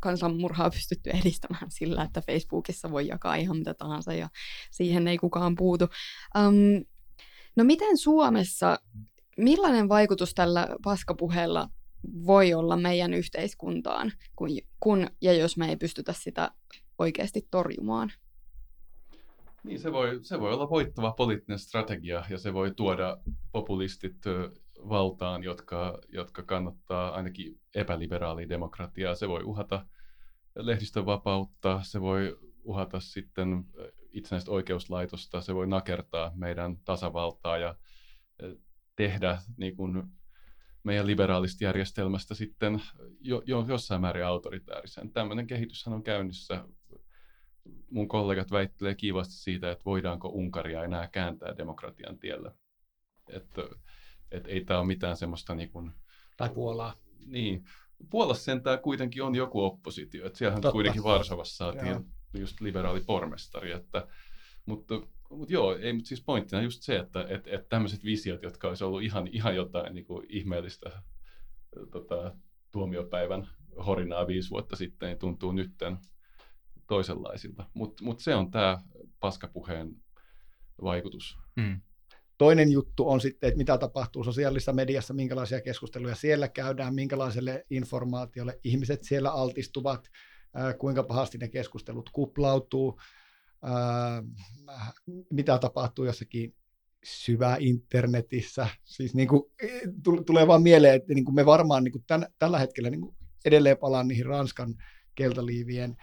[0.00, 4.28] kansanmurhaa pystytty edistämään sillä, että Facebookissa voi jakaa ihan mitä tahansa ja
[4.70, 5.84] siihen ei kukaan puutu.
[6.38, 6.84] Um,
[7.56, 8.78] no miten Suomessa,
[9.36, 11.68] millainen vaikutus tällä paskapuheella
[12.26, 14.48] voi olla meidän yhteiskuntaan, kun,
[14.80, 16.50] kun ja jos me ei pystytä sitä
[16.98, 18.12] oikeasti torjumaan?
[19.64, 23.18] Niin, se voi, se voi olla voittava poliittinen strategia ja se voi tuoda
[23.52, 24.16] populistit
[24.88, 29.14] valtaan, jotka, jotka kannattaa ainakin epäliberaalia demokratiaa.
[29.14, 29.86] Se voi uhata
[30.56, 33.64] lehdistön vapautta, se voi uhata sitten
[34.10, 37.74] itsenäistä oikeuslaitosta, se voi nakertaa meidän tasavaltaa ja
[38.96, 40.02] tehdä niin kuin
[40.82, 42.82] meidän liberaalista järjestelmästä sitten
[43.20, 45.12] jo, jo, jossain määrin autoritäärisen.
[45.12, 46.64] Tämmöinen kehityshän on käynnissä.
[47.90, 52.52] Mun kollegat väittelee kivasti siitä, että voidaanko Unkaria enää kääntää demokratian tiellä.
[53.28, 53.62] Että
[54.36, 55.92] että ei tämä ole mitään semmoista niin kuin,
[56.36, 56.94] Tai Puolaa.
[57.26, 57.64] Niin.
[58.10, 60.26] Puolassa sentään kuitenkin on joku oppositio.
[60.26, 60.72] Että siellähän Totta.
[60.72, 62.00] kuitenkin Varsovassa saatiin joo.
[62.34, 63.72] just liberaali pormestari.
[63.72, 64.06] Että,
[64.66, 64.94] mutta,
[65.30, 68.84] mutta joo, ei, mutta siis pointtina just se, että et, et tämmöiset visiot, jotka olisi
[68.84, 71.02] ollut ihan, ihan jotain niin kuin ihmeellistä
[71.90, 72.36] tota,
[72.72, 73.48] tuomiopäivän
[73.86, 75.98] horinaa viisi vuotta sitten, niin tuntuu nytten
[76.86, 77.64] toisenlaisilta.
[77.74, 78.78] Mutta mut se on tämä
[79.20, 79.96] paskapuheen
[80.82, 81.38] vaikutus.
[81.56, 81.80] Mm.
[82.38, 88.60] Toinen juttu on sitten, että mitä tapahtuu sosiaalisessa mediassa, minkälaisia keskusteluja siellä käydään, minkälaiselle informaatiolle
[88.64, 90.08] ihmiset siellä altistuvat,
[90.78, 93.00] kuinka pahasti ne keskustelut kuplautuu,
[95.30, 96.54] mitä tapahtuu jossakin
[97.04, 98.68] syvä internetissä.
[98.84, 99.42] Siis niin kuin,
[100.26, 103.16] tulee vaan mieleen, että niin kuin me varmaan niin kuin tämän, tällä hetkellä niin kuin
[103.44, 104.74] edelleen palaan niihin Ranskan
[105.14, 105.96] keltaliivien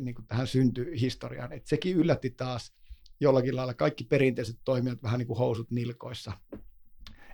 [0.00, 1.52] niin kuin tähän syntyhistoriaan.
[1.52, 2.74] Et sekin yllätti taas
[3.22, 6.32] jollakin lailla kaikki perinteiset toimijat vähän niin kuin housut nilkoissa.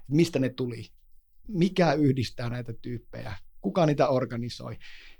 [0.09, 0.87] Mistä ne tuli?
[1.49, 3.37] Mikä yhdistää näitä tyyppejä?
[3.61, 4.77] Kuka niitä organisoi?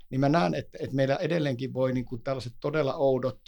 [0.09, 3.39] Niin mä näen, että, että meillä edelleenkin voi niin kuin tällaiset todella oudot,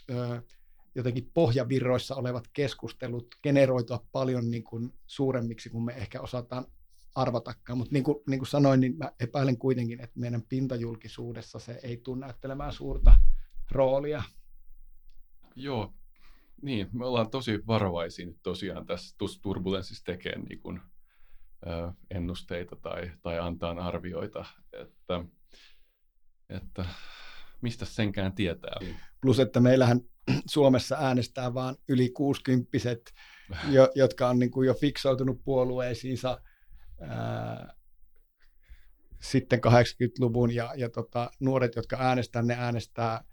[0.96, 6.66] jotenkin pohjavirroissa olevat keskustelut generoitua paljon niin kuin suuremmiksi kuin me ehkä osataan
[7.16, 7.78] arvatakaan.
[7.78, 11.98] Mutta niin kuin, niin kuin sanoin, niin mä epäilen kuitenkin, että meidän pintajulkisuudessa se ei
[11.98, 13.18] tule näyttelemään suurta
[13.72, 14.24] roolia.
[15.56, 15.94] Joo,
[16.62, 20.82] niin, me ollaan tosi varovaisia nyt tosiaan tässä turbulenssissa tekemään niin kuin,
[21.68, 25.24] ö, ennusteita tai, tai antaa arvioita, että,
[26.50, 26.86] että
[27.62, 28.76] mistä senkään tietää.
[29.22, 30.02] Plus, että meillähän
[30.46, 32.78] Suomessa äänestää vaan yli 60
[33.70, 36.42] jo, jotka on niin kuin jo fiksoutunut puolueisiinsa
[37.02, 37.74] ää,
[39.22, 43.24] sitten 80-luvun ja, ja tota, nuoret, jotka äänestää, ne äänestää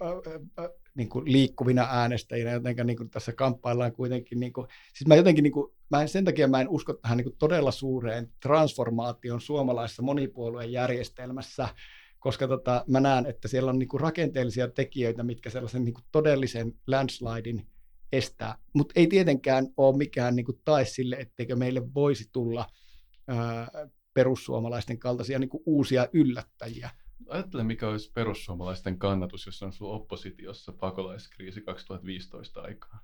[0.00, 0.10] ää,
[0.58, 5.14] ää, niin kuin liikkuvina äänestäjinä, joten niin kuin tässä kamppaillaan kuitenkin, niin kuin, siis mä
[5.14, 8.32] jotenkin, niin kuin, mä en, sen takia mä en usko tähän niin kuin todella suureen
[8.42, 11.68] transformaation suomalaisessa monipuolueen järjestelmässä,
[12.18, 16.04] koska tota, mä näen, että siellä on niin kuin rakenteellisia tekijöitä, mitkä sellaisen niin kuin
[16.12, 17.66] todellisen landslidein
[18.12, 22.66] estää, mutta ei tietenkään ole mikään niin kuin tae sille, etteikö meille voisi tulla
[23.28, 23.68] ää,
[24.14, 26.90] perussuomalaisten kaltaisia niin kuin uusia yllättäjiä.
[27.28, 33.00] Ajattele, mikä olisi perussuomalaisten kannatus, jos on ollut oppositiossa pakolaiskriisi 2015 aikaa.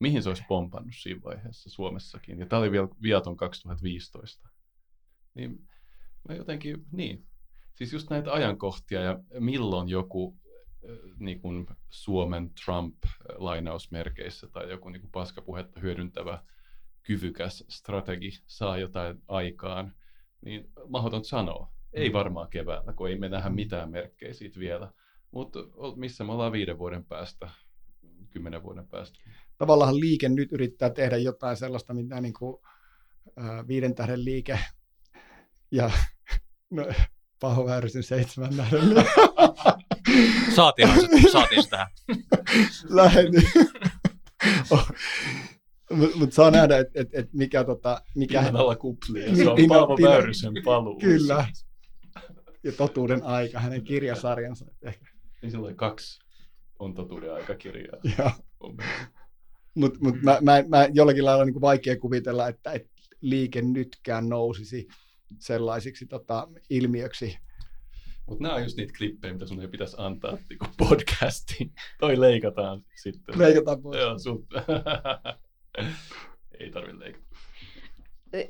[0.00, 2.38] Mihin se olisi pompannut siinä vaiheessa Suomessakin?
[2.38, 4.48] Ja tämä oli vielä viaton 2015.
[5.34, 5.68] Niin
[6.28, 7.26] mä jotenkin, niin.
[7.74, 10.38] Siis just näitä ajankohtia ja milloin joku
[11.18, 16.42] niin kuin Suomen Trump-lainausmerkeissä tai joku niin kuin paskapuhetta hyödyntävä
[17.02, 19.94] kyvykäs strategi saa jotain aikaan,
[20.40, 21.72] niin mahdoton sanoa.
[21.92, 22.12] Ei mm.
[22.12, 24.92] varmaan keväällä, kun ei me nähdä mitään merkkejä siitä vielä.
[25.30, 25.58] Mutta
[25.96, 27.50] missä me ollaan viiden vuoden päästä,
[28.30, 29.18] kymmenen vuoden päästä?
[29.58, 32.56] Tavallaan liike nyt yrittää tehdä jotain sellaista, mitä niin kuin,
[33.38, 34.58] äh, viiden tähden liike
[35.70, 35.90] ja
[36.70, 36.86] no,
[37.40, 38.80] Paho Väyrysen seitsemän tähden
[40.54, 40.88] Saatiin,
[41.32, 41.86] saatiin sitä.
[42.88, 43.42] Lähetin.
[45.90, 47.64] Mutta mut saa nähdä, että et, et mikä...
[47.64, 49.36] Tota, mikä Pinnan alla kuplia.
[49.36, 50.98] Se on Paavo Väyrysen paluu.
[50.98, 51.46] Kyllä.
[52.62, 54.66] Ja totuuden aika, hänen kirjasarjansa.
[54.82, 55.10] Ehkä.
[55.42, 56.20] Niin silloin kaksi
[56.78, 57.96] on totuuden aikakirjaa.
[58.18, 58.30] Joo.
[59.74, 62.90] Mutta mut mä, mä, mä, jollakin lailla niin vaikea kuvitella, että et
[63.20, 64.88] liike nytkään nousisi
[65.38, 67.38] sellaisiksi tota, ilmiöksi,
[68.30, 71.72] mutta nämä on just niitä klippejä, mitä sun ei pitäisi antaa niinku podcastiin.
[72.00, 73.38] Toi leikataan sitten.
[73.38, 74.00] Leikataan pois.
[74.00, 74.46] Joo, sun...
[76.60, 77.26] ei tarvitse leikata.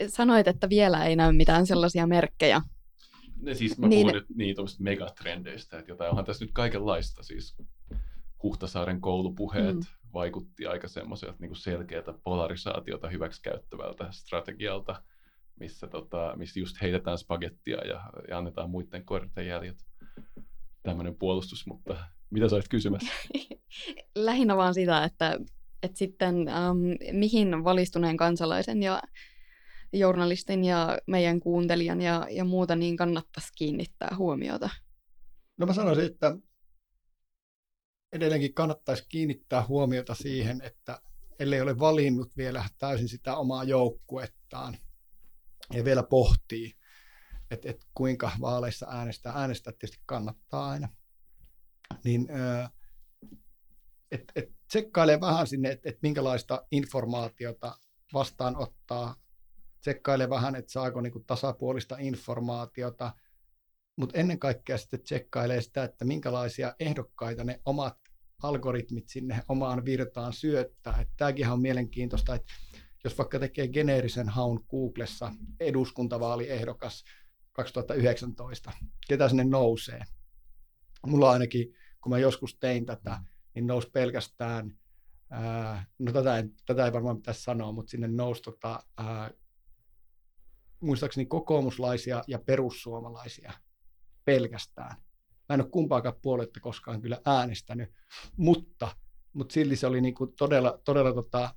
[0.08, 2.60] Sanoit, että vielä ei näy mitään sellaisia merkkejä.
[3.42, 4.06] Ne siis mä niin...
[4.06, 7.22] puhun nyt niin megatrendeistä, että jotain onhan tässä nyt kaikenlaista.
[7.22, 7.56] Siis
[8.42, 10.12] Huhtasaaren koulupuheet mm.
[10.12, 15.02] vaikutti aika semmoiselta niin selkeältä polarisaatiota hyväksikäyttävältä strategialta
[15.60, 19.76] missä, tota, missä just heitetään spagettia ja, ja annetaan muiden korten jäljet.
[20.82, 21.96] Tämmöinen puolustus, mutta
[22.30, 23.12] mitä sä olit kysymässä?
[24.16, 25.38] Lähinnä vaan sitä, että,
[25.82, 26.76] että sitten ähm,
[27.12, 29.02] mihin valistuneen kansalaisen ja
[29.92, 34.70] journalistin ja meidän kuuntelijan ja, ja muuta niin kannattaisi kiinnittää huomiota?
[35.58, 36.36] No mä sanoisin, että
[38.12, 41.00] edelleenkin kannattaisi kiinnittää huomiota siihen, että
[41.38, 44.76] ellei ole valinnut vielä täysin sitä omaa joukkuettaan,
[45.72, 46.74] ja vielä pohtii,
[47.50, 49.32] että, että kuinka vaaleissa äänestää.
[49.32, 50.88] Äänestää tietysti kannattaa aina.
[52.04, 52.28] Niin
[54.12, 57.78] että et tsekkailee vähän sinne, että et minkälaista informaatiota
[58.12, 59.16] vastaanottaa.
[59.80, 63.12] Tsekkailee vähän, että saako niinku tasapuolista informaatiota,
[63.96, 67.96] mutta ennen kaikkea sitten tsekkailee sitä, että minkälaisia ehdokkaita ne omat
[68.42, 71.06] algoritmit sinne omaan virtaan syöttää.
[71.16, 72.52] Tämäkin on mielenkiintoista, että
[73.04, 77.04] jos vaikka tekee geneerisen haun Googlessa eduskuntavaaliehdokas
[77.52, 78.72] 2019,
[79.08, 80.02] ketä sinne nousee?
[81.06, 83.20] Mulla ainakin, kun mä joskus tein tätä,
[83.54, 84.78] niin nousi pelkästään,
[85.30, 89.30] ää, no tätä ei, tätä ei varmaan pitäisi sanoa, mutta sinne nousi tota, ää,
[90.80, 93.52] muistaakseni kokoomuslaisia ja perussuomalaisia
[94.24, 94.96] pelkästään.
[95.48, 97.90] Mä en ole kumpaakaan puoletta koskaan kyllä äänestänyt,
[98.36, 98.88] mutta,
[99.32, 101.54] mutta silti se oli niinku todella, todella tota,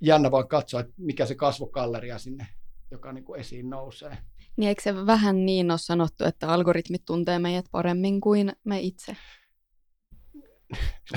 [0.00, 2.46] jännä vaan katsoa, että mikä se kasvokalleria sinne,
[2.90, 4.18] joka niin kuin esiin nousee.
[4.56, 9.16] Niin eikö se vähän niin ole sanottu, että algoritmit tuntee meidät paremmin kuin me itse?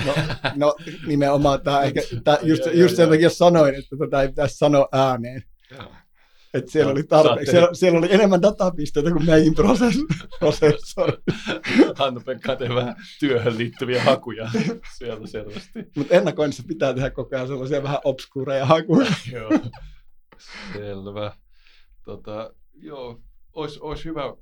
[0.06, 0.14] No,
[0.56, 4.88] no nimenomaan tämä, eikä, tämä just, just sen takia sanoin, että tätä ei pitäisi sanoa
[4.92, 5.42] ääneen.
[6.56, 9.54] Että siellä, oli tarpeeksi, siellä, siellä, oli enemmän datapisteitä kuin meihin
[10.40, 11.18] prosessori.
[11.94, 14.50] Hannu-Pekka tee vähän työhön liittyviä hakuja
[14.98, 15.84] siellä selvästi.
[15.96, 19.06] Mutta ennakoinnissa pitää tehdä koko ajan sellaisia vähän obskuureja hakuja.
[19.32, 19.50] joo,
[20.72, 21.32] selvä.
[22.04, 23.20] Tota, joo,
[23.52, 24.36] olisi, olisi hyvä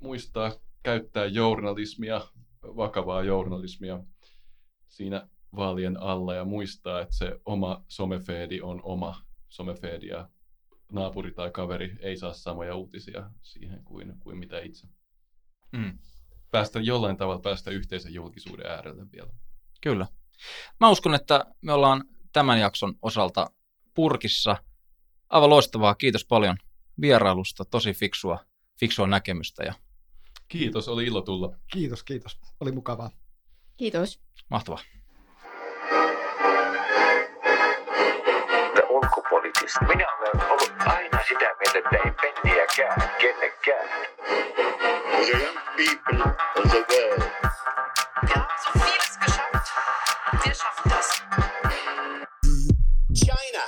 [0.00, 2.20] muistaa käyttää journalismia,
[2.62, 4.00] vakavaa journalismia
[4.88, 10.28] siinä vaalien alla ja muistaa, että se oma somefeedi on oma somefeedi ja
[10.92, 14.88] naapuri tai kaveri ei saa samoja uutisia siihen kuin, kuin mitä itse.
[15.72, 15.98] Mm.
[16.50, 19.30] Päästä jollain tavalla päästä yhteisen julkisuuden äärelle vielä.
[19.80, 20.06] Kyllä.
[20.80, 23.50] Mä uskon, että me ollaan tämän jakson osalta
[23.94, 24.56] purkissa.
[25.28, 25.94] Aivan loistavaa.
[25.94, 26.56] Kiitos paljon
[27.00, 27.64] vierailusta.
[27.64, 28.38] Tosi fiksua,
[28.80, 29.64] fiksua näkemystä.
[29.64, 29.74] Ja...
[30.48, 31.56] Kiitos, oli ilo tulla.
[31.72, 32.40] Kiitos, kiitos.
[32.60, 33.10] Oli mukavaa.
[33.76, 34.20] Kiitos.
[34.50, 34.80] Mahtavaa.
[39.88, 40.63] Minä olen
[41.44, 43.88] aina sitä mieltä, että ei penniäkään kenellekään.
[45.10, 47.22] The young people of the world.
[48.22, 49.72] Wir haben so vieles geschafft.
[50.44, 51.22] Wir schaffen das.
[53.24, 53.62] China.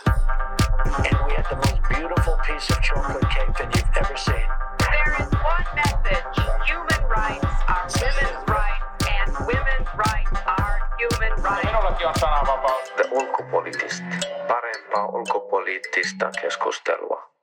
[0.97, 4.49] And we had the most beautiful piece of chocolate cake that you've ever seen.
[4.79, 6.37] There is one message.
[6.71, 8.87] Human rights are women's rights,
[9.19, 11.65] and women's rights are human rights.
[11.65, 12.93] Minullakin on sananvapaus.
[13.11, 14.05] Ulkopoliittista.
[14.49, 17.36] Parempaa ulkopoliittista keskustelua.